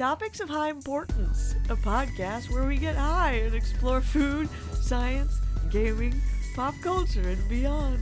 [0.00, 4.48] Topics of High Importance, a podcast where we get high and explore food,
[4.80, 5.38] science,
[5.70, 6.14] gaming,
[6.56, 8.00] pop culture, and beyond.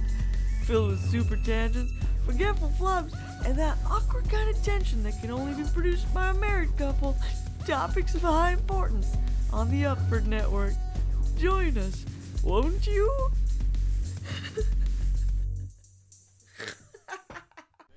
[0.62, 1.92] Filled with super tangents,
[2.24, 6.34] forgetful flubs, and that awkward kind of tension that can only be produced by a
[6.34, 7.16] married couple.
[7.66, 9.16] Topics of High Importance
[9.52, 10.74] on the Upford Network.
[11.36, 12.06] Join us,
[12.44, 13.28] won't you?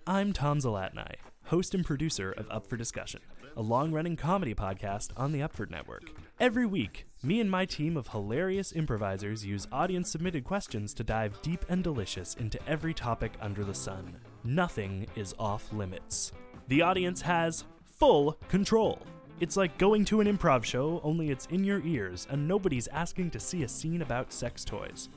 [0.07, 1.17] I'm Tom Zalatni,
[1.51, 3.19] host and producer of Up for Discussion,
[3.57, 6.03] a long running comedy podcast on the Upford Network.
[6.39, 11.37] Every week, me and my team of hilarious improvisers use audience submitted questions to dive
[11.41, 14.15] deep and delicious into every topic under the sun.
[14.45, 16.31] Nothing is off limits.
[16.69, 17.65] The audience has
[17.99, 18.99] full control.
[19.41, 23.29] It's like going to an improv show, only it's in your ears, and nobody's asking
[23.31, 25.09] to see a scene about sex toys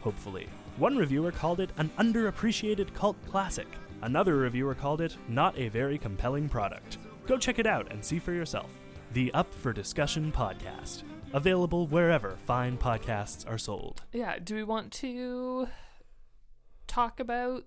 [0.00, 0.48] hopefully.
[0.76, 3.68] One reviewer called it an underappreciated cult classic.
[4.02, 6.98] Another reviewer called it not a very compelling product.
[7.26, 8.70] Go check it out and see for yourself.
[9.12, 11.02] The Up for Discussion podcast.
[11.32, 14.02] Available wherever fine podcasts are sold.
[14.12, 15.68] Yeah, do we want to
[16.86, 17.64] talk about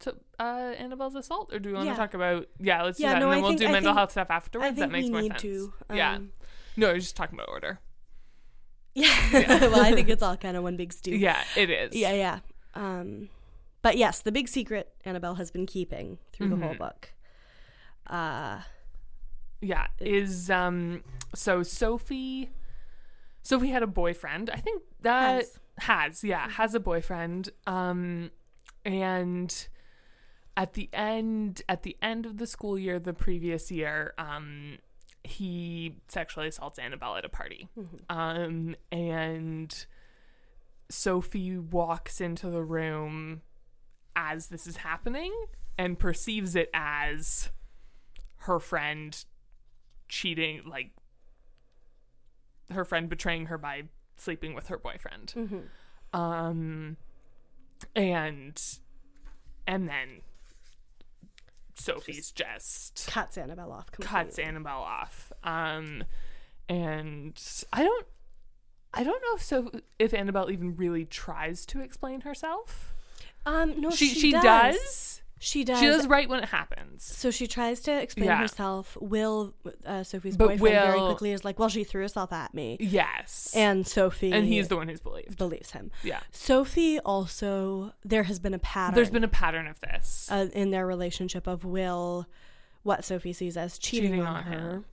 [0.00, 1.92] to, uh, Annabelle's assault, or do we want Yeah.
[1.92, 2.46] to talk about?
[2.58, 4.10] Yeah, let's Yeah, do that, no, and then I we'll think- do mental think- health
[4.12, 4.64] stuff afterwards.
[4.64, 5.42] I think that makes we more need sense.
[5.42, 5.72] to.
[5.94, 6.14] yeah.
[6.14, 6.32] um,
[6.76, 7.80] No, we're just talking about order.
[8.94, 9.08] Yeah.
[9.68, 11.12] well, I think it's all kind of one big stew.
[11.16, 11.94] Yeah, it is.
[11.96, 12.38] Yeah, yeah.
[12.74, 13.28] Um,
[13.82, 16.78] but yes, the big secret Annabelle has been keeping through the whole Mhm.
[16.78, 17.12] book.
[18.06, 18.62] Uh,
[19.60, 21.04] Yeah, is um
[21.36, 22.50] so Sophie
[23.42, 24.50] Sophie had a boyfriend.
[24.50, 25.58] I think that Has.
[25.78, 27.50] has, yeah, has a boyfriend.
[27.66, 28.30] Um
[28.84, 29.68] and
[30.56, 34.78] at the end at the end of the school year the previous year, um
[35.24, 37.68] he sexually assaults Annabelle at a party.
[38.10, 39.86] Um and
[40.90, 43.42] Sophie walks into the room
[44.16, 45.32] as this is happening
[45.78, 47.50] and perceives it as
[48.38, 49.24] her friend
[50.08, 50.90] cheating like
[52.70, 53.84] her friend betraying her by
[54.16, 55.32] sleeping with her boyfriend.
[56.12, 56.96] Um
[57.96, 58.62] and
[59.66, 60.20] and then
[61.74, 64.24] sophie's just, cuts Annabelle off completely.
[64.24, 65.32] cuts annabelle off.
[65.42, 66.04] Um
[66.68, 67.40] and
[67.72, 68.06] i don't
[68.94, 72.91] i don't know if so if annabelle even really tries to explain herself
[73.46, 74.42] Um, no, she she, she does.
[74.76, 75.80] does She does.
[75.80, 78.36] she does right when it happens So she tries to explain Yeah.
[78.38, 78.96] herself.
[79.00, 82.54] Will, uh, Sophie's But boyfriend, very Will- quickly is like, "Well, she threw herself at
[82.54, 85.90] me," yes and Sophie and he's the one who's believed believes him.
[86.04, 88.94] yeah Sophie also there has been a pattern.
[88.94, 92.26] there's been a pattern of this uh, in their relationship of Will,
[92.84, 94.70] what Sophie sees as cheating, Cheating on, on her.
[94.76, 94.84] him.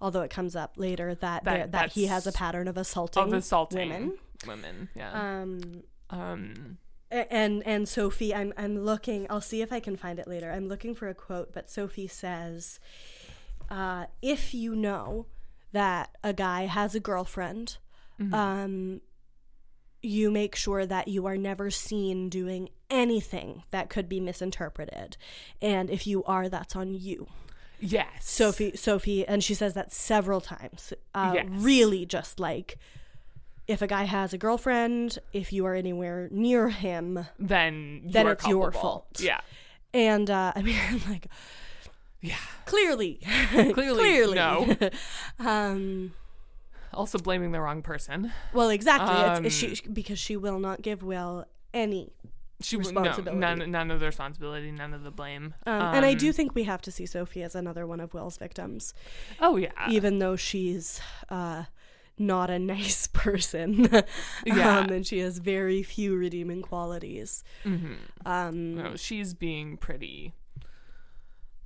[0.00, 3.22] Although it comes up later that That- there- that he has a pattern of assaulting,
[3.22, 4.18] of assaulting women.
[4.46, 6.76] women yeah Um, um
[7.10, 9.26] and and Sophie, I'm I'm looking.
[9.30, 10.50] I'll see if I can find it later.
[10.52, 12.78] I'm looking for a quote, but Sophie says,
[13.70, 15.26] uh, "If you know
[15.72, 17.78] that a guy has a girlfriend,
[18.20, 18.34] Mm-hmm.
[18.34, 19.00] um,
[20.02, 25.16] you make sure that you are never seen doing anything that could be misinterpreted,
[25.62, 27.26] and if you are, that's on you."
[27.80, 30.92] yes Sophie, Sophie, and she says that several times.
[31.14, 31.46] Uh, Yes.
[31.48, 32.76] Really, just like
[33.68, 38.46] if a guy has a girlfriend, if you are anywhere near him, then then it's
[38.48, 39.06] your fault.
[39.20, 39.40] yeah
[39.94, 40.76] and uh, I mean,
[41.08, 41.26] like
[42.20, 43.20] yeah clearly,
[43.52, 44.74] Clearly, no.
[45.38, 46.12] um,
[46.92, 49.14] also blaming the wrong person well, exactly.
[49.14, 52.12] Um, it's, she because she will not give Will any.
[52.60, 53.38] she w- no, Responsibility.
[53.40, 56.54] none none of the responsibility none of the blame Um, and I do Um, think
[56.54, 58.94] we have to see Sophie as another one of Will's victims,
[59.40, 61.64] oh yeah even though she's uh,
[62.18, 63.88] not a nice person.
[64.46, 64.78] Yeah.
[64.78, 67.44] um, and she has very few redeeming qualities.
[67.62, 67.94] hmm
[68.26, 70.34] Um, no, she's being pretty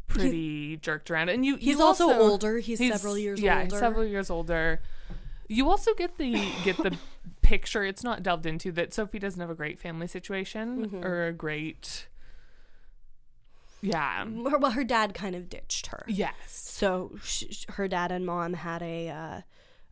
[0.09, 2.59] pretty jerked around and you he's you also, older.
[2.59, 3.79] He's, he's- several years yeah, older.
[3.79, 4.81] several years older.
[5.49, 6.33] You also get the
[6.65, 6.97] get the
[7.43, 7.85] picture.
[7.85, 11.05] It's not delved into that Sophie doesn't have a great family situation Mhm.
[11.05, 12.07] or a great.
[13.81, 14.25] Yeah.
[14.25, 16.05] Her- well, her dad kind of ditched her.
[16.07, 16.35] Yes.
[16.49, 19.41] So sh sh- her dad and mom had a uh,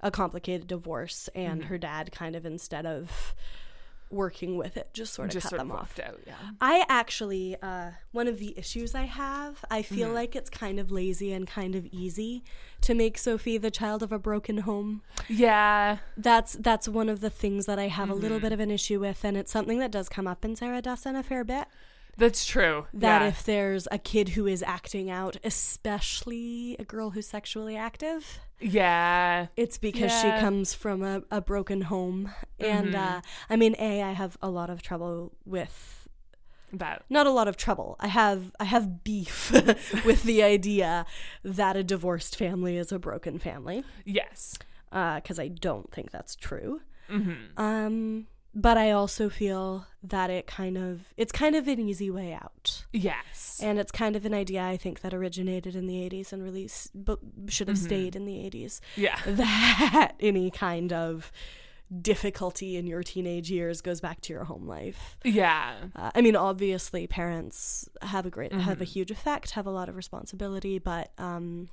[0.02, 3.34] a complicated divorce, and her dad kind of instead of
[4.12, 5.96] working with it, just sort of Just cut sort of them off.
[6.04, 6.18] out.
[6.26, 6.34] Yeah.
[6.60, 10.14] I actually, uh, one of the issues I have, I feel Mm-hmm.
[10.16, 12.42] like it's kind of lazy and kind of easy
[12.80, 15.02] to make Sophie the child of a broken home.
[15.28, 15.98] Yeah.
[16.16, 18.22] That's that's one of the things that I have a Mm-hmm.
[18.22, 20.82] little bit of an issue with, and it's something that does come up in Sarah
[20.82, 21.66] Dessen a fair bit.
[22.16, 22.86] That's true.
[22.92, 23.28] That yeah.
[23.28, 29.46] if there's a kid who is acting out, especially a girl who's sexually active, Yeah.
[29.56, 30.36] it's because Yeah.
[30.36, 32.30] she comes from a, a broken home.
[32.58, 36.08] And uh, I mean, A, I have a lot of trouble with
[36.72, 37.02] That.
[37.08, 37.96] not a lot of trouble.
[38.00, 39.50] I have I have beef
[40.04, 41.06] with the idea
[41.42, 44.58] that a divorced family is a broken family Yes.
[44.90, 46.80] because I don't think that's true.
[47.08, 47.58] Mm-hmm.
[47.60, 52.32] Um, but I also feel that it kind of it's kind of an easy way
[52.32, 53.60] out, Yes.
[53.62, 56.90] and it's kind of an idea I think that originated in the '80s and released,
[56.94, 58.80] but should have stayed in the '80s.
[58.96, 59.18] yeah.
[59.26, 61.30] That any kind of
[62.00, 65.16] difficulty in your teenage years goes back to your home life.
[65.24, 65.74] Yeah.
[65.96, 68.92] Uh, I mean, obviously, parents have a great have a Mm-hmm.
[68.92, 71.68] huge effect, have a lot of responsibility, but um,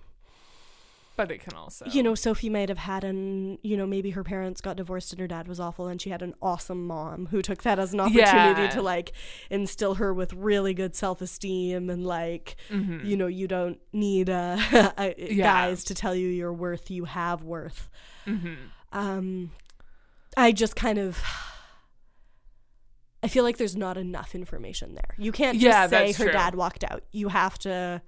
[1.17, 1.85] But it can also.
[1.87, 5.19] you know, Sophie might have had an, you know, maybe her parents got divorced and
[5.19, 7.99] her dad was awful, and she had an awesome mom who took that as an
[7.99, 8.69] opportunity Yeah.
[8.69, 9.11] to like
[9.49, 14.57] instill her with really good self esteem and like, you know, you don't need uh,
[15.17, 15.43] Yeah.
[15.43, 17.89] guys to tell you your worth, you have worth.
[18.27, 18.53] Mm-hmm.
[18.91, 19.51] Um,
[20.37, 21.21] I just kind of.
[23.23, 25.15] I feel like there's not enough information there.
[25.17, 26.31] You can't just Yeah, say her true.
[26.31, 27.03] dad walked out.
[27.11, 28.01] You have to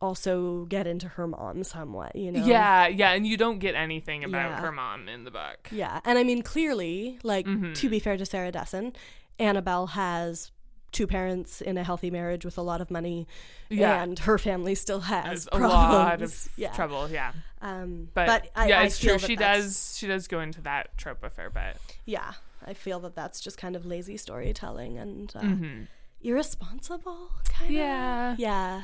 [0.00, 2.44] also get into her mom somewhat, you know?
[2.44, 4.60] Yeah, yeah, and you don't get anything about Yeah.
[4.60, 5.68] her mom in the book.
[5.70, 6.00] Yeah.
[6.04, 7.72] And I mean, clearly, like, Mm-hmm.
[7.74, 8.92] to be fair to Sarah Dessen,
[9.38, 10.50] Annabel has
[10.92, 13.26] two parents in a healthy marriage with a lot of money,
[13.68, 14.02] Yeah.
[14.02, 16.72] and her family still has a lot of yeah.
[16.72, 17.08] trouble.
[17.10, 19.18] Yeah, Um, but, but, I, yeah, I it's true.
[19.18, 19.96] She does.
[19.98, 21.76] She does go into that trope a fair bit.
[22.04, 22.34] Yeah,
[22.66, 25.82] I feel that that's just kind of lazy storytelling and uh, Mm-hmm.
[26.22, 27.76] irresponsible, kind of.
[27.76, 28.34] Yeah.
[28.38, 28.82] Yeah.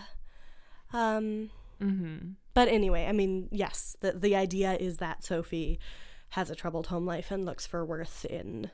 [0.92, 1.50] Um,
[1.82, 2.32] Mm-hmm.
[2.54, 5.80] but anyway, I mean, yes, the the idea is that Sophie
[6.30, 8.70] has a troubled home life and looks for worth in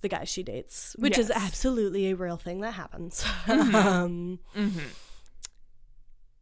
[0.00, 3.22] the guy she dates, which is absolutely a real thing that happens.
[3.46, 3.74] Mm-hmm.
[3.74, 4.86] um, Mm-hmm.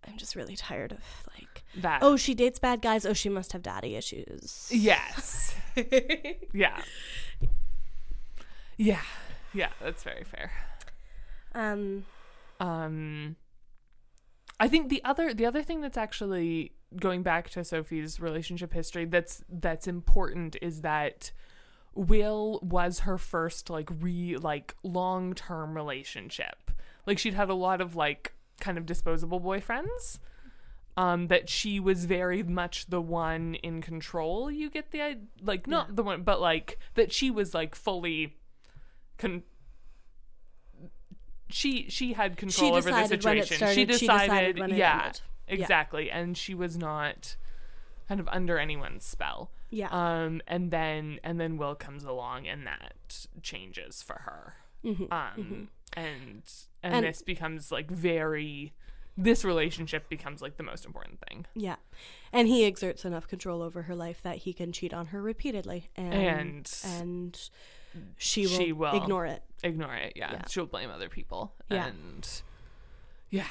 [0.08, 1.00] I'm just really tired of
[1.36, 1.98] like, That.
[2.02, 3.04] oh, she dates bad guys.
[3.04, 4.68] Oh, she must have daddy issues.
[4.72, 5.54] Yes.
[6.54, 6.80] yeah.
[8.76, 9.02] Yeah.
[9.52, 9.70] Yeah.
[9.82, 10.52] That's very fair.
[11.54, 12.04] um,
[12.60, 13.36] Um,
[14.58, 19.04] I think the other the other thing that's actually going back to Sophie's relationship history
[19.04, 21.32] that's that's important is that
[21.94, 26.70] Will was her first like re like long term relationship.
[27.06, 30.18] Like she'd had a lot of like kind of disposable boyfriends.
[30.98, 34.50] Um, that she was very much the one in control.
[34.50, 38.38] You get the like not the one, but like that she was like fully
[39.18, 39.42] con-
[41.48, 43.56] she she had control over the decided situation.
[43.56, 45.20] started, she she decided, decided when it yeah, ended.
[45.48, 45.54] Yeah.
[45.54, 47.36] exactly, and she was not
[48.08, 49.50] kind of under anyone's spell.
[49.70, 49.88] yeah.
[49.90, 54.54] Um, and then and then Will comes along, and that changes for her.
[54.84, 56.42] Mhm, Um, and,
[56.82, 58.72] and And- this becomes like very.
[59.18, 61.76] This relationship becomes like the most important thing, Yeah.
[62.34, 65.88] And he exerts enough control over her life that he can cheat on her repeatedly
[65.96, 67.50] and And- and
[68.18, 68.94] she will, she will.
[69.02, 69.42] ignore it.
[69.62, 70.12] ignore it.
[70.16, 70.42] Yeah, Yeah.
[70.48, 71.54] she'll blame other people.
[71.70, 71.86] Yeah.
[71.86, 72.28] and
[73.30, 73.46] yeah,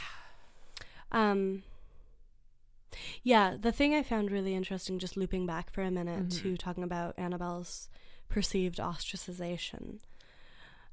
[1.11, 1.63] Um
[3.23, 6.41] Yeah, the thing I found really interesting just looping back for a minute Mm-hmm.
[6.43, 7.89] to talking about Annabel's
[8.29, 9.99] perceived ostracization.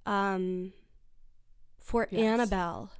[0.06, 0.72] Um
[1.78, 2.20] for Yes.
[2.22, 2.90] Annabel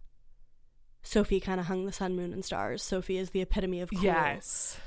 [1.05, 2.81] Sophie kind of hung the sun, moon, and stars.
[2.83, 4.03] Sophie is the epitome of cool.
[4.05, 4.79] yes,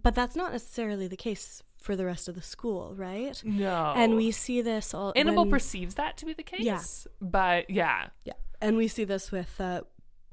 [0.00, 3.40] But that's not necessarily the case for the rest of the school, right?
[3.44, 5.12] no, And we see this all.
[5.14, 6.60] Annabel when- perceives that to be the case.
[6.60, 6.80] Yeah.
[7.20, 9.82] but yeah, Yeah, and we see this with uh,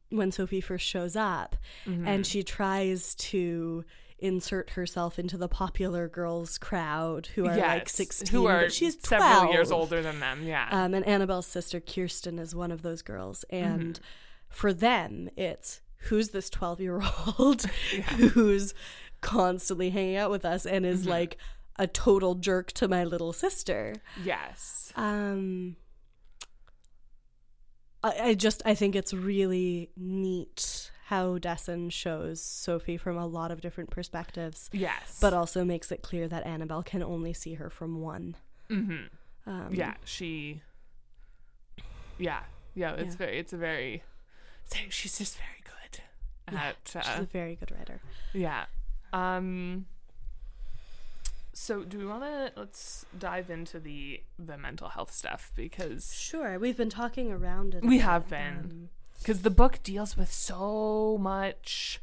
[0.10, 2.08] when Sophie first shows up, Mm-hmm.
[2.08, 3.84] and she tries to
[4.20, 8.96] insert herself into the popular girls crowd who are like sixteen, who are but she's
[9.04, 10.44] several years older than them.
[10.44, 14.04] Yeah, Um, and Annabel's sister Kirsten is one of those girls, and Mm-hmm.
[14.50, 17.62] for them, it's who's this twelve-year-old
[18.34, 18.74] who's
[19.22, 20.94] constantly hanging out with us and Mm-hmm.
[20.94, 21.38] is like
[21.78, 23.96] a total jerk to my little sister.
[24.24, 25.78] yes, Um,
[28.04, 33.52] I, I just I think it's really neat how Dessen shows Sophie from a lot
[33.52, 37.70] of different perspectives, yes, but also makes it clear that Annabel can only see her
[37.70, 38.36] from one.
[38.70, 39.04] hmm
[39.46, 40.62] Um, yeah, she,
[42.18, 42.42] yeah,
[42.76, 42.94] yeah.
[42.94, 43.16] It's Yeah.
[43.18, 44.04] very, it's a very,
[44.90, 46.04] she's just very good
[46.54, 48.00] Yeah, at, she's uh, a very good writer.
[48.34, 48.66] yeah.
[49.14, 49.86] Um,
[51.54, 56.58] So do we want to let's dive into the the mental health stuff because Sure,
[56.58, 57.84] we've been talking around it.
[57.84, 58.58] We bit, have been.
[58.58, 58.90] um,
[59.20, 62.02] because the book deals with so much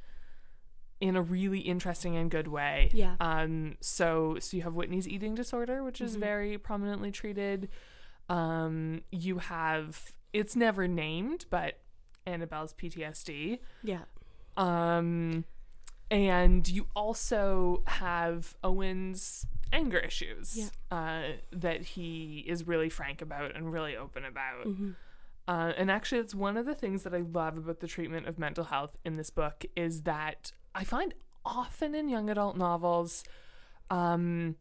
[1.00, 2.90] in a really interesting and good way.
[2.92, 3.16] Yeah.
[3.20, 3.76] Um.
[3.80, 6.20] So so you have Whitney's eating disorder, which is Mhm.
[6.20, 7.68] very prominently treated.
[8.28, 9.02] Um.
[9.10, 11.78] You have it's never named, but
[12.26, 13.58] Annabel's PTSD.
[13.82, 14.02] yeah.
[14.56, 15.44] Um.
[16.10, 20.56] And you also have Owen's anger issues.
[20.56, 20.96] Yeah.
[20.96, 21.22] Uh.
[21.52, 24.66] That he is really frank about and really open about.
[24.66, 24.94] Mhm.
[25.46, 28.38] Uh, and actually, it's one of the things that I love about the treatment of
[28.38, 33.24] mental health in this book is that I find often in young adult novels,
[33.88, 34.56] um,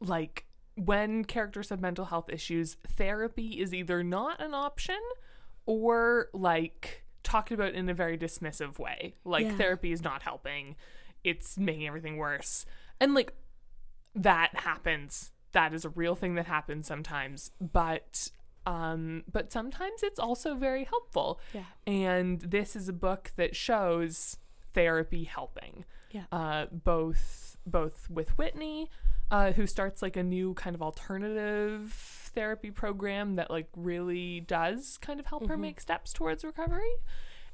[0.00, 4.98] like when characters have mental health issues, therapy is either not an option
[5.64, 9.14] or like talked about in a very dismissive way.
[9.24, 9.56] Like Yeah.
[9.56, 10.76] therapy is not helping,
[11.24, 12.64] it's making everything worse.
[13.00, 13.34] And like
[14.14, 15.32] that happens.
[15.52, 18.30] That is a real thing that happens sometimes, but
[18.66, 21.40] um but sometimes it's also very helpful.
[21.52, 21.64] Yeah.
[21.86, 24.38] And this is a book that shows
[24.72, 25.84] therapy helping.
[26.10, 26.24] Yeah.
[26.32, 28.88] Uh both both with Whitney
[29.30, 34.96] uh who starts like a new kind of alternative therapy program that like really does
[35.00, 36.94] kind of help her make steps towards recovery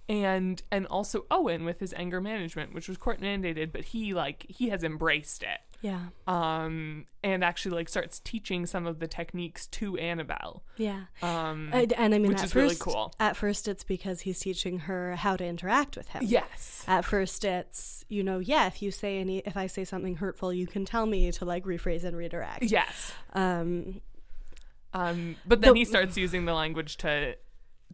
[0.08, 4.44] and and also Owen with his anger management which was court mandated but he like
[4.48, 6.06] he has embraced it Yeah.
[6.26, 11.02] um and actually like starts teaching some of the techniques to Annabel Yeah.
[11.22, 13.14] um And, and I mean, which is really cool.
[13.20, 16.22] At first, it's because he's teaching her how to interact with him.
[16.26, 18.66] yes At first, it's you know, yeah.
[18.66, 21.64] If you say any, if I say something hurtful, you can tell me to like
[21.64, 22.64] rephrase and redirect.
[22.64, 24.00] yes Um.
[24.94, 27.36] Um but then The- he starts using the language to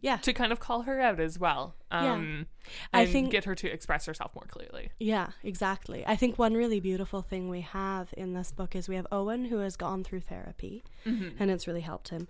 [0.01, 0.17] Yeah.
[0.17, 2.13] to kind of call her out as well Yeah.
[2.13, 2.47] um
[2.93, 6.03] I and think- get her to express herself more clearly Yeah, exactly.
[6.07, 9.45] I think one really beautiful thing we have in this book is we have Owen
[9.45, 12.27] who has gone through therapy and it's really helped him.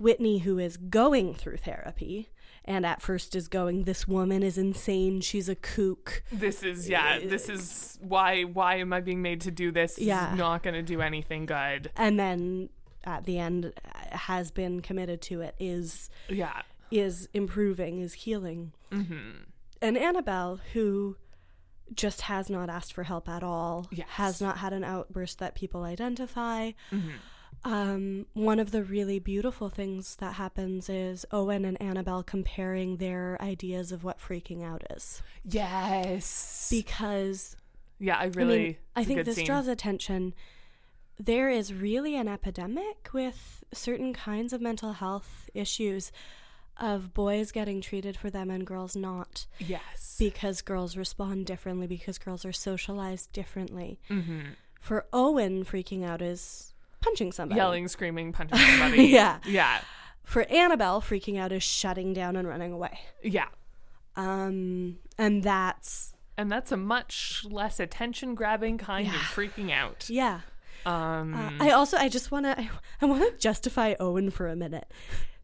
[0.00, 2.30] Whitney who is going through therapy
[2.64, 6.22] and at first is going this woman is insane, she's a kook.
[6.32, 10.06] this is yeah this is why why am i being made to do this This
[10.06, 10.32] Yeah.
[10.32, 12.70] is not going to do anything good And then
[13.04, 18.72] at the end uh, has been committed to it is yeah is improving, is healing.
[19.82, 21.16] And Annabel, who
[21.92, 24.06] just has not asked for help at all, Yes.
[24.10, 26.70] has not had an outburst that people identify.
[27.64, 33.38] Um, one of the really beautiful things that happens is Owen and Annabel comparing their
[33.40, 35.22] ideas of what freaking out is.
[35.44, 37.56] yes Because
[37.98, 39.46] yeah i I really mean, I think this scene.
[39.46, 40.34] draws attention.
[41.18, 46.10] There is really an epidemic with certain kinds of mental health issues
[46.76, 52.18] of boys getting treated for them and girls not yes because girls respond differently because
[52.18, 54.00] girls are socialized differently.
[54.10, 54.40] mm-hmm.
[54.80, 57.58] For Owen, freaking out is punching somebody.
[57.58, 59.38] yelling screaming punching somebody Yeah.
[59.46, 59.80] yeah
[60.24, 62.98] For Annabel, freaking out is shutting down and running away.
[63.22, 63.48] yeah
[64.16, 70.40] Um, and that's and that's a much less attention grabbing kind of freaking out yeah.
[70.86, 72.70] Um Uh, I also I just want to I,
[73.00, 74.90] I want to justify Owen for a minute.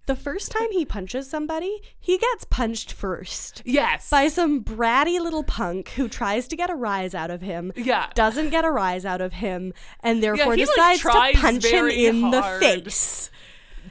[0.07, 5.45] The first time he punches somebody, he gets punched first yes by some bratty little
[5.45, 7.72] punk who tries to get a rise out of him.
[7.76, 8.09] Yeah.
[8.14, 11.64] Doesn't get a rise out of him and therefore he, like, decides tries to punch
[11.66, 13.30] him in the face.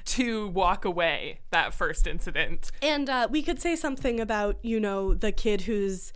[0.06, 5.14] to walk away that first incident And uh, we could say something about, you know,
[5.14, 6.12] the kid whose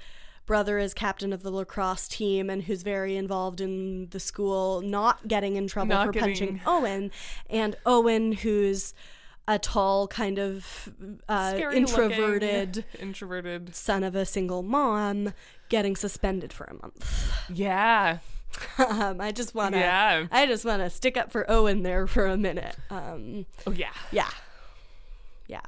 [0.46, 5.28] brother is captain of the lacrosse team and who's very involved in the school not
[5.28, 7.12] getting in trouble Not for punching Owen,
[7.50, 8.94] and Owen who's
[9.48, 10.94] a tall, kind of
[11.28, 15.34] uh, introverted looking, introverted son of a single mom
[15.70, 17.32] getting suspended for a month.
[17.50, 18.20] yeah
[18.78, 20.28] um, I just want to, Yeah.
[20.32, 22.76] I just want to stick up for Owen there for a minute.
[22.89, 24.30] Um, oh yeah yeah,
[25.48, 25.62] yeah.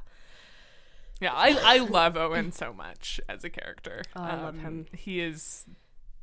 [1.21, 4.01] Yeah, I, I love Owen so much as a character.
[4.15, 4.85] Oh, I love Um, him.
[4.93, 5.65] He is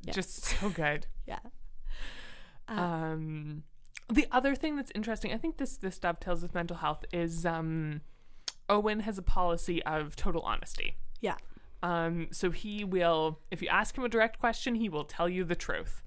[0.02, 0.12] Yeah.
[0.12, 1.06] just so good.
[1.26, 1.38] Yeah.
[2.68, 3.64] Um,
[4.08, 8.00] the other thing that's interesting, I think this this dovetails with mental health, is um,
[8.68, 10.96] Owen has a policy of total honesty.
[11.20, 11.36] Yeah.
[11.82, 15.44] Um, so he will, if you ask him a direct question, he will tell you
[15.44, 16.02] the truth.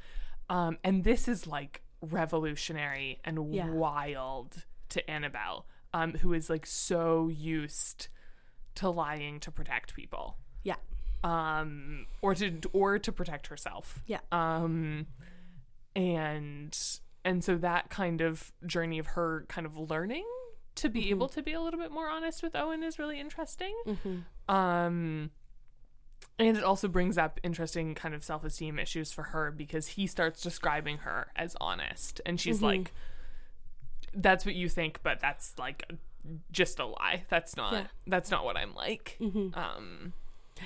[0.50, 3.70] Um, and this is like revolutionary and Yeah.
[3.70, 8.08] wild to Annabel, um, who is like so used
[8.76, 10.76] to lying to protect people, Yeah.
[11.24, 14.00] um, or to or to protect herself.
[14.06, 14.20] Yeah.
[14.32, 15.08] Um,
[15.96, 16.78] and
[17.24, 20.26] and so that kind of journey of her kind of learning
[20.76, 23.74] to be able to be a little bit more honest with Owen is really interesting.
[23.88, 24.54] Mm-hmm.
[24.54, 25.32] Um,
[26.38, 30.06] And it also brings up interesting kind of self esteem issues for her because he
[30.06, 32.20] starts describing her as honest.
[32.26, 32.66] And she's Mm-hmm.
[32.66, 32.92] like,
[34.14, 35.90] that's what you think, but that's like
[36.52, 37.24] just a lie.
[37.30, 37.80] That's not Yeah.
[37.80, 38.10] Mm-hmm.
[38.10, 39.18] that's not what I'm like.
[39.54, 40.14] Um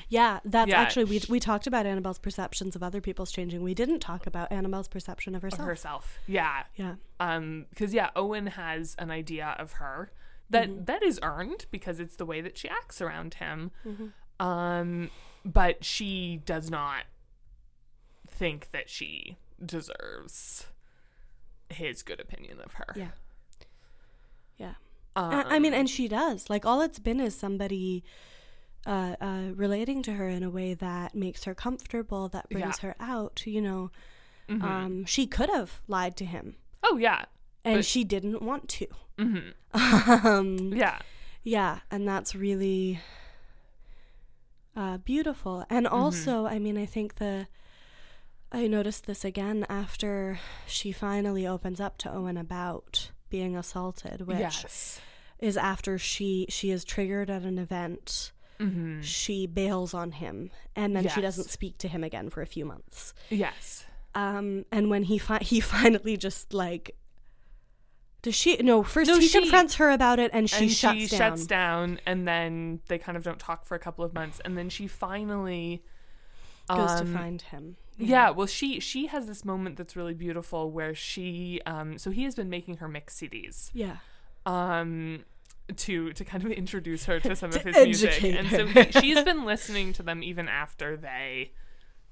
[0.08, 3.62] Yeah, that's Yeah, actually we we talked about Annabel's perceptions of other people's changing.
[3.64, 5.68] We didn't talk about Annabel's perception of of herself.
[5.68, 6.18] herself.
[6.28, 6.64] Yeah.
[6.76, 6.96] Yeah.
[7.20, 10.12] Um because yeah, Owen has an idea of her
[10.50, 10.86] that Mm-hmm.
[10.86, 13.72] that is earned because it's the way that she acts around him.
[13.86, 14.46] Mm-hmm.
[14.46, 15.10] Um
[15.46, 17.04] but she does not
[18.28, 20.68] think that she deserves
[21.70, 22.88] his good opinion of her.
[22.96, 23.10] Yeah.
[25.16, 26.50] Um, I mean, and she does.
[26.50, 28.04] Like, all it's been is somebody
[28.86, 32.90] uh, uh, relating to her in a way that makes her comfortable, that brings Yeah.
[32.90, 33.44] her out.
[33.46, 33.92] You know,
[34.48, 34.64] mhm.
[34.64, 37.26] um, she could have lied to him, oh yeah.
[37.66, 38.88] and But- she didn't want to.
[39.18, 39.38] hmm
[40.26, 41.00] um, Yeah.
[41.44, 43.00] yeah, and that's really
[44.76, 45.66] uh, beautiful.
[45.70, 45.96] And Mm-hmm.
[45.96, 47.48] also, I mean, I think the
[48.52, 54.40] I noticed this again after she finally opens up to Owen about being assaulted, which
[54.40, 55.00] yes.
[55.40, 58.32] is after she she is triggered at an event.
[58.60, 62.46] hmm She bails on him, and then she doesn't speak to him again for a
[62.48, 63.14] few months.
[63.30, 63.86] Yes.
[64.16, 66.96] Um, and when he fi- he finally just like.
[68.22, 68.84] Does she no?
[68.84, 71.18] First No, he she- confronts her about it, and she and shuts she down.
[71.18, 74.58] shuts down, and then they kind of don't talk for a couple of months, and
[74.58, 75.82] then she finally
[76.68, 77.78] Goes to um, find him.
[78.00, 82.24] Yeah, well, she she has this moment that's really beautiful where she um so he
[82.24, 83.98] has been making her mix CDs Yeah.
[84.46, 85.26] um
[85.76, 88.66] to to kind of introduce her to some To of his music, educate and so
[88.66, 91.52] he, she's been listening to them even after they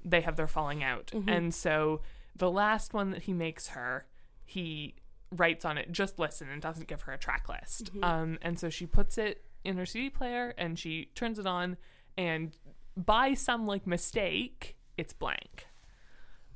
[0.04, 1.28] they have their falling out, Mm-hmm.
[1.28, 2.00] and so
[2.36, 4.06] the last one that he makes her,
[4.44, 4.94] he
[5.32, 8.04] writes on it just listen and doesn't give her a track list, Mm-hmm.
[8.04, 11.76] um and so she puts it in her CD player and she turns it on,
[12.16, 12.56] and
[12.96, 15.66] by some like mistake, it's blank.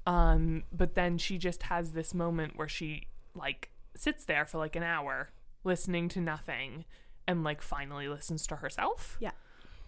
[0.07, 4.75] Um, but then she just has this moment where she like sits there for like
[4.77, 5.31] an hour
[5.65, 6.85] listening to nothing
[7.29, 9.17] and like finally listens to herself.
[9.21, 9.31] Yeah.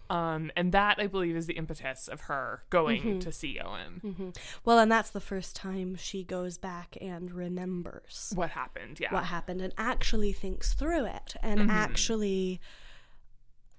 [0.09, 3.19] Um, and that I believe is the impetus of her going Mm-hmm.
[3.19, 4.01] to see Owen.
[4.05, 4.29] Mm-hmm.
[4.63, 8.99] Well, and that's the first time she goes back and remembers What happened?
[8.99, 9.11] Yeah.
[9.11, 11.69] what happened and actually thinks through it and Mm-hmm.
[11.71, 12.61] actually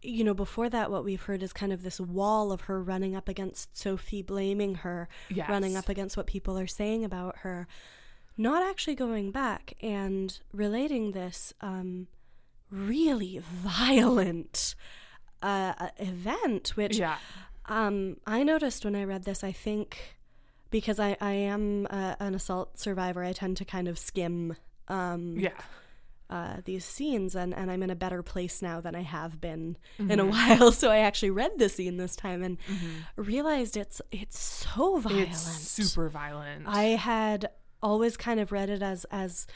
[0.02, 3.16] you know before that what we've heard is kind of this wall of her running
[3.16, 5.48] up against Sophie blaming her Yes.
[5.48, 7.66] running up against what people are saying about her
[8.36, 12.06] not actually going back and relating this um
[12.70, 14.74] really violent
[15.42, 17.16] uh, uh, event which Yeah.
[17.66, 20.16] um, I noticed when I read this, I think
[20.70, 24.56] because I, I am uh, an assault survivor, I tend to kind of skim
[24.88, 25.50] um, Yeah.
[26.28, 29.76] Uh, these scenes, and, and I'm in a better place now than I have been
[29.98, 30.20] in Mm-hmm.
[30.20, 30.72] a while.
[30.80, 32.58] So I actually read the scene this time and
[33.16, 35.28] realized it's it's so violent.
[35.30, 36.64] It's super violent.
[36.66, 37.50] I had
[37.82, 39.46] always kind of read it as as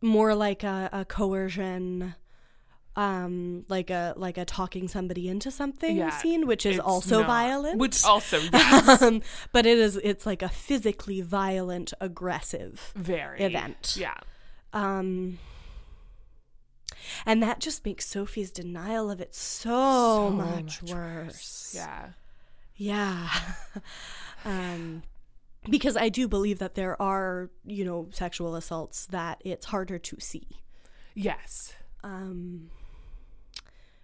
[0.00, 2.14] more like a, a coercion
[2.96, 7.28] um like a like a talking somebody into something Yeah, scene which is also not-
[7.28, 9.00] violent Which also, yes.
[9.02, 13.40] um, but it is it's like a physically violent aggressive very.
[13.42, 13.96] event.
[13.96, 14.14] Yeah.
[14.72, 15.38] um
[17.26, 21.72] and that just makes sophie's denial of it so, So much, much worse.
[21.76, 22.08] Yeah.
[22.76, 23.28] yeah.
[24.44, 25.02] Um
[25.68, 30.16] because i do believe that there are you know sexual assaults that it's harder to
[30.18, 30.46] see.
[31.14, 31.74] Yes.
[32.02, 32.70] um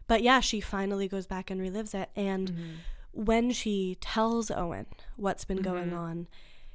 [0.06, 2.10] but yeah she finally goes back and relives it.
[2.14, 2.72] And Mm-hmm.
[3.12, 4.86] when she tells owen
[5.16, 6.26] what's been going on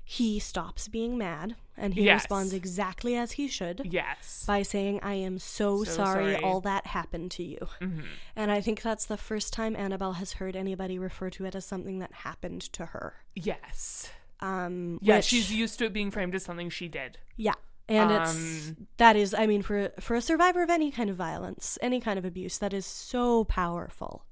[0.04, 2.22] he stops being mad and he Yes.
[2.22, 4.44] responds exactly as he should Yes.
[4.48, 6.44] by saying i am so, So sorry, sorry.
[6.44, 8.06] all that happened to you Mhm.
[8.36, 11.66] and i think that's the first time annabel has heard anybody refer to it as
[11.66, 14.10] something that happened to her Yes.
[14.40, 17.18] um Yeah, which- she's used to it being framed as something she did.
[17.36, 17.54] Yeah.
[17.90, 21.18] And it's Um, that is I mean for for a survivor of any kind of
[21.18, 24.26] violence, any kind of abuse, that is so powerful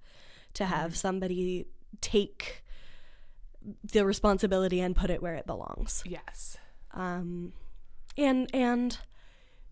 [0.53, 1.65] to have somebody
[1.99, 2.63] take
[3.83, 6.01] the responsibility and put it where it belongs.
[6.05, 6.57] Yes.
[6.93, 7.53] Um
[8.17, 8.97] and and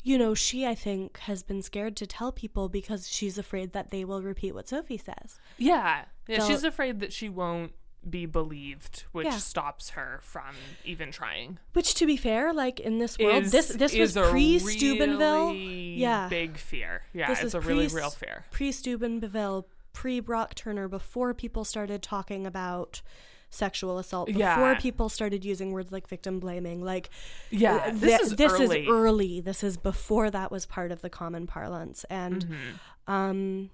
[0.04, 3.92] you know, she I think has been scared to tell people because she's afraid that
[3.92, 5.40] they will repeat what Sophie says.
[5.58, 6.06] Yeah.
[6.28, 7.74] Yeah, They'll- she's afraid that she won't
[8.08, 9.38] be believed, which Yeah.
[9.38, 10.56] stops her from
[10.86, 11.60] even trying.
[11.74, 15.48] Which to be fair, like in this world, Is- this this was pre Steubenville.
[15.50, 16.30] really Yeah.
[16.30, 17.04] Big fear.
[17.14, 18.46] Yeah, This it's is a really real fear.
[18.52, 23.02] pre Steubenville, pre Brock Turner, before people started talking about
[23.50, 24.80] sexual assault, before Yeah.
[24.80, 27.10] people started using words like victim blaming, like
[27.50, 28.84] Yeah, uh, this is this early.
[28.84, 29.40] is early.
[29.42, 33.12] This is before that was part of the common parlance, and Mm-hmm.
[33.14, 33.70] um,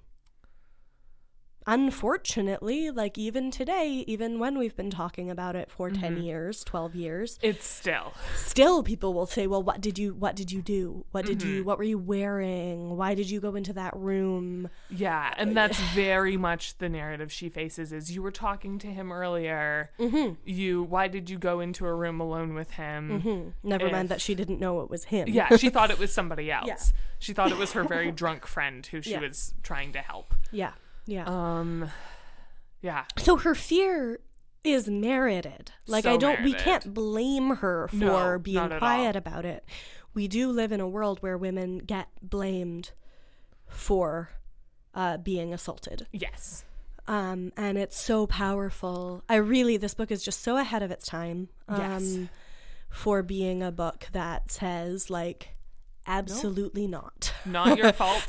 [1.67, 6.95] unfortunately, like even today, even when we've been talking about it for 10 years, 12
[6.95, 8.13] years, It's still.
[8.35, 11.05] still people will say, "Well, what did you what did you do?
[11.11, 11.49] What did Mm-hmm.
[11.49, 12.97] you what were you wearing?
[12.97, 17.49] Why did you go into that room?" Yeah, and that's very much the narrative she
[17.49, 19.91] faces is you were talking to him earlier.
[19.99, 20.33] Mm-hmm.
[20.45, 23.53] You why did you go into a room alone with him?
[23.63, 25.27] Never mind that she didn't know it was him.
[25.29, 26.93] Yeah, she thought it was somebody else.
[27.19, 29.21] She thought it was her very drunk friend who she Yeah.
[29.21, 30.33] was trying to help.
[30.51, 30.71] yeah.
[31.05, 31.25] Yeah.
[31.25, 31.89] Um
[32.81, 33.05] yeah.
[33.17, 34.19] so her fear
[34.63, 35.71] is merited.
[35.87, 39.19] Like So I don't we can't blame her for No, being quiet all.
[39.19, 39.65] about it.
[40.13, 42.91] We do live in a world where women get blamed
[43.67, 44.29] for
[44.93, 46.05] uh, being assaulted.
[46.11, 46.63] Yes.
[47.07, 49.23] um, and it's so powerful.
[49.27, 51.49] I really, this book is just so ahead of its time.
[51.67, 52.17] Um, Yes.
[52.89, 55.55] For being a book that says like,
[56.07, 58.25] absolutely not, Not your fault.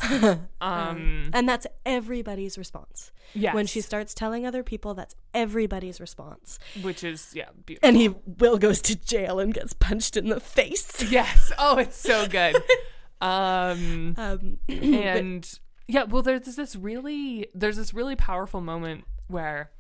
[0.61, 3.11] Um and that's everybody's response.
[3.35, 3.55] yes.
[3.55, 6.59] When she starts telling other people, that's everybody's response.
[6.83, 7.87] which is yeah, beautiful.
[7.89, 8.09] And he
[8.39, 11.03] Will goes to jail and gets punched in the face.
[11.11, 11.53] Yes.
[11.59, 12.57] Oh, it's so good.
[13.20, 19.70] um Um, and yeah well there's this really there's this really powerful moment where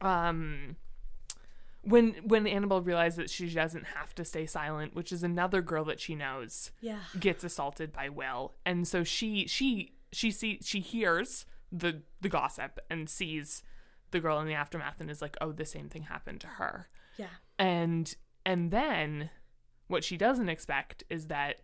[0.00, 0.76] um
[1.84, 5.84] when when annabel realizes that she doesn't have to stay silent which is another girl
[5.84, 8.54] that she knows yeah, gets assaulted by will.
[8.64, 13.62] And so she she she see she hears the the gossip and sees
[14.10, 16.88] the girl in the aftermath and is like oh the same thing happened to her.
[17.16, 17.26] Yeah,
[17.58, 18.14] and
[18.44, 19.30] and then
[19.88, 21.60] what she doesn't expect is that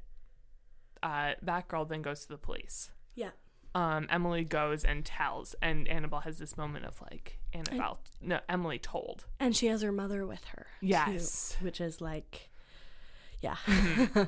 [1.03, 2.91] uh, that girl then goes to the police.
[3.15, 3.31] Yeah.
[3.75, 8.79] Um, Emily goes and tells, and Annabel has this moment of like, Annabel, no, Emily
[8.81, 9.27] told.
[9.39, 10.67] And she has her mother with her.
[10.81, 11.57] too, Yes.
[11.61, 12.51] which is like,
[13.41, 13.57] yeah.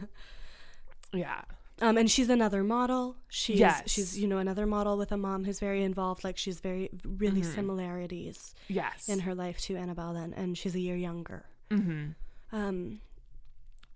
[1.12, 1.42] Yeah.
[1.80, 3.16] Um, and she's another model.
[3.28, 3.82] She's Yes.
[3.86, 6.22] she's you know another model with a mom who's very involved.
[6.24, 7.54] Like she's very really Mm-hmm.
[7.54, 9.08] similarities Yes.
[9.08, 11.44] in her life to Annabel then, and she's a year younger.
[11.70, 12.56] Mm-hmm.
[12.56, 13.00] Um,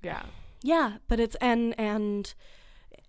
[0.03, 0.25] Yeah.
[0.63, 2.35] yeah, but it's and and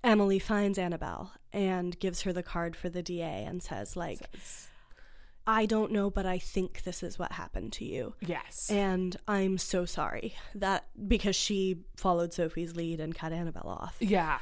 [0.04, 4.68] Emily finds Annabel and gives her the card for the DA and says like, Says-
[5.50, 8.16] I don't know, but I think this is what happened to you.
[8.20, 8.70] Yes.
[8.70, 13.96] And I'm so sorry that because she followed Sophie's lead and cut Annabel off.
[14.00, 14.40] yeah.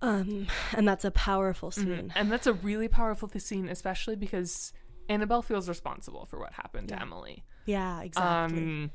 [0.00, 1.74] Um, and that's a powerful Mhm.
[1.74, 2.12] scene.
[2.16, 4.72] And that's a really powerful scene, especially because
[5.08, 7.44] Annabel feels responsible for what happened to Emily.
[7.66, 8.60] Yeah, exactly.
[8.60, 8.90] Um,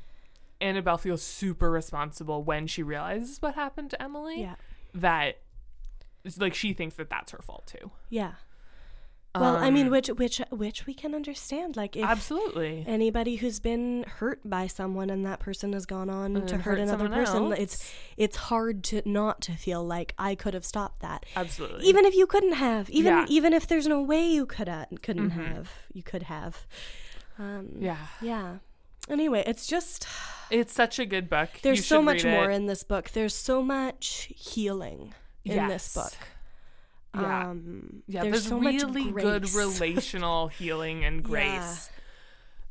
[0.60, 4.42] Annabel feels super responsible when she realizes what happened to Emily.
[4.42, 4.56] yeah,
[4.94, 5.38] That,
[6.38, 7.90] like, she thinks that that's her fault too.
[8.08, 8.32] yeah.
[9.34, 11.76] Well, I mean, Um, which which which we can understand.
[11.76, 12.82] Like, if absolutely.
[12.88, 16.62] anybody who's been hurt by someone and that person has gone on And to hurt
[16.64, 17.54] hurt another person, else.
[17.58, 21.24] it's it's hard to not to feel like I could have stopped that.
[21.36, 21.86] Absolutely.
[21.86, 23.26] Even if you couldn't have, even Yeah.
[23.28, 25.54] even if there's no way you could have, couldn't Mhm.
[25.54, 26.66] have, you could have.
[27.38, 28.06] Um, yeah.
[28.20, 28.56] yeah.
[29.08, 30.08] Anyway, it's just
[30.50, 31.50] It's such a good book.
[31.62, 32.54] there's You so much more it.
[32.56, 33.10] in this book.
[33.10, 35.14] There's so much healing
[35.48, 36.12] in this book.
[37.14, 37.48] Yeah.
[37.50, 41.22] Um, yeah, there's, there's, so much really good relational healing and Yeah.
[41.22, 41.90] grace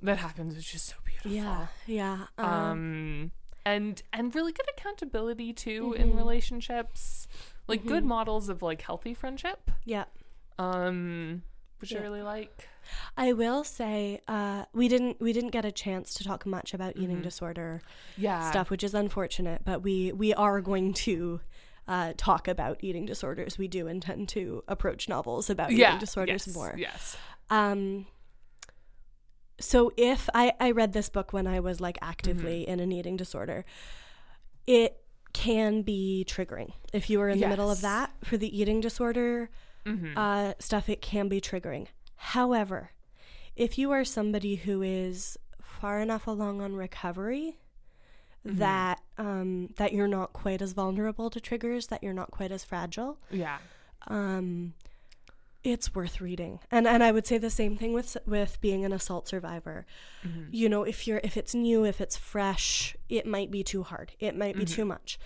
[0.01, 1.32] that happens, which is so beautiful.
[1.32, 2.28] Yeah, yeah.
[2.38, 3.32] Um, Um,
[3.65, 6.17] and and really good accountability too in Mhm.
[6.17, 7.28] relationships,
[7.67, 8.07] like good Mhm.
[8.07, 9.71] models of like healthy friendship.
[9.86, 10.05] yeah.
[10.59, 11.43] Um,
[11.80, 11.99] which Yeah.
[11.99, 12.67] I really like.
[13.17, 16.95] I will say uh, we didn't we didn't get a chance to talk much about
[16.95, 17.23] eating Mhm.
[17.23, 17.82] disorder
[18.15, 19.63] Yeah, stuff, which is unfortunate.
[19.65, 21.41] But we we are going to.
[21.88, 23.57] Uh, talk about eating disorders.
[23.57, 26.75] We do intend to approach novels about Yeah, eating disorders yes, more.
[26.77, 27.15] Yes.
[27.49, 28.07] Um,
[29.59, 32.71] so if I, I read this book when I was like actively Mm-hmm.
[32.71, 33.65] in an eating disorder,
[34.65, 34.99] it
[35.33, 36.71] can be triggering.
[36.93, 39.49] If you are in the middle of that for the eating disorder
[39.85, 41.88] hmm uh, stuff, it can be triggering.
[42.15, 42.91] However,
[43.55, 47.59] if you are somebody who is far enough along on recovery
[48.47, 48.59] Mm-hmm.
[48.59, 52.63] that um, that you're not quite as vulnerable to triggers, that you're not quite as
[52.63, 53.57] fragile, yeah.
[54.07, 54.73] um,
[55.63, 56.59] it's worth reading.
[56.71, 59.85] And and I would say the same thing with with being an assault survivor.
[60.25, 60.47] Mhm.
[60.51, 64.13] You know, if you're if it's new, if it's fresh, it might be too hard.
[64.19, 65.19] It might be too much.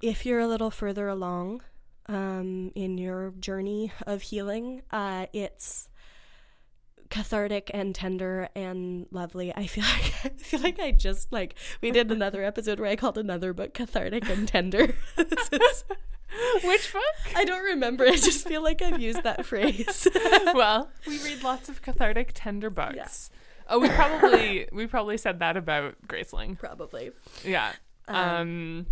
[0.00, 1.60] If you're a little further along
[2.06, 5.89] um, in your journey of healing, uh, it's
[7.10, 9.54] cathartic and tender and lovely.
[9.54, 12.96] I feel like I feel like I just like we did another episode where I
[12.96, 14.94] called another book cathartic and tender.
[15.18, 15.84] is
[16.64, 17.34] Which book?
[17.36, 18.04] I don't remember.
[18.06, 20.06] I just feel like I've used that phrase.
[20.54, 23.30] well, we read lots of cathartic, tender books.
[23.68, 26.58] Oh, we probably we probably said that about Graceling.
[26.58, 27.10] Probably.
[27.44, 27.72] Yeah.
[28.08, 28.86] Um, Um.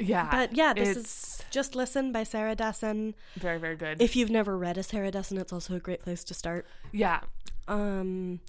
[0.00, 0.28] Yeah.
[0.30, 3.14] But yeah, this is Just Listen by Sarah Dessen.
[3.36, 4.00] very, very good.
[4.00, 6.66] If you've never read a Sarah Dessen, it's also a great place to start.
[6.92, 7.20] yeah.
[7.68, 8.40] Um,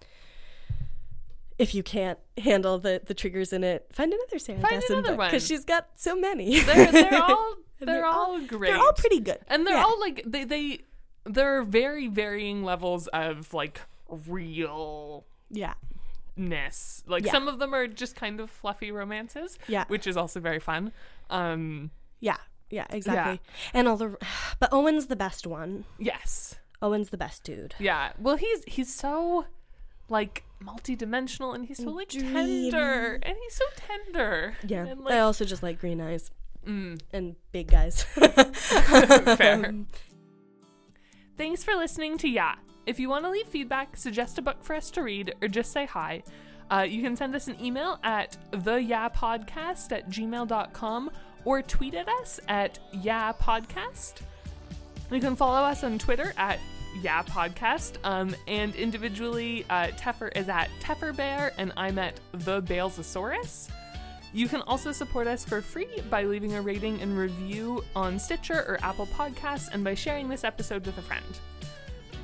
[1.59, 5.15] if you can't handle the, the triggers in it, find another Sarah Find Dessen another
[5.15, 5.27] one.
[5.29, 6.59] because she's got so many.
[6.61, 8.71] They're, they're all And they're, all, great.
[8.71, 9.39] They're all pretty good.
[9.47, 9.83] and they're Yeah.
[9.83, 10.79] all like they they
[11.25, 13.81] they're very varying levels of like
[14.25, 15.73] real yeah,
[16.37, 17.31] Like Yeah.
[17.31, 20.91] some of them are just kind of fluffy romances, yeah, which is also very fun.
[21.31, 22.37] Um yeah,
[22.69, 23.41] yeah, exactly.
[23.73, 24.17] And all the,
[24.59, 25.85] but Owen's the best one.
[25.99, 26.55] yes.
[26.83, 27.75] Owen's the best dude.
[27.77, 28.13] Yeah.
[28.17, 29.45] Well, he's he's so
[30.09, 34.55] like multidimensional and he's so like tender and he's so tender.
[34.65, 36.31] Yeah, And, I also just like green eyes
[36.65, 38.03] mm, and big guys.
[39.37, 39.73] fair.
[41.37, 42.55] Thanks for listening to Yeah.
[42.87, 45.71] If you want to leave feedback, suggest a book for us to read, or just
[45.71, 46.23] say hi,
[46.71, 51.11] uh, you can send us an email at theyapodcast at gmail.com
[51.43, 54.21] or tweet at us at yapodcast.
[55.11, 56.59] You can follow us on Twitter at
[57.01, 63.69] YA Podcast, um, and individually, uh, Teffer is at Tefferbear, and I'm at the Balesosaurus.
[64.33, 68.65] You can also support us for free by leaving a rating and review on Stitcher
[68.67, 71.25] or Apple Podcasts, and by sharing this episode with a friend.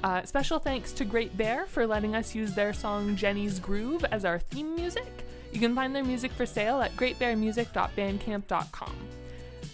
[0.03, 4.25] Uh, special thanks to Great Bear for letting us use their song Jenny's Groove as
[4.25, 5.25] our theme music.
[5.51, 8.95] You can find their music for sale at greatbearmusic.bandcamp.com.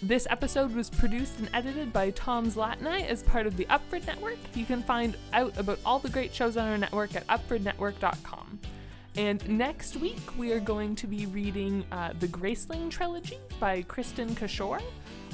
[0.02, 4.38] This episode was produced and edited by Tom Zlatni as part of the Upford Network.
[4.54, 8.58] You can find out about all the great shows on our network at upfordnetwork.com.
[9.16, 14.36] And next week, we are going to be reading uh, the Graceling trilogy by Kristin
[14.36, 14.80] Cashore.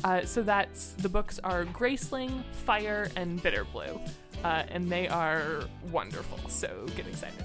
[0.04, 3.98] Uh, so that's the books are Graceling, Fire, and Bitter Blue,
[4.44, 6.38] uh, and they are wonderful.
[6.48, 7.44] So get excited.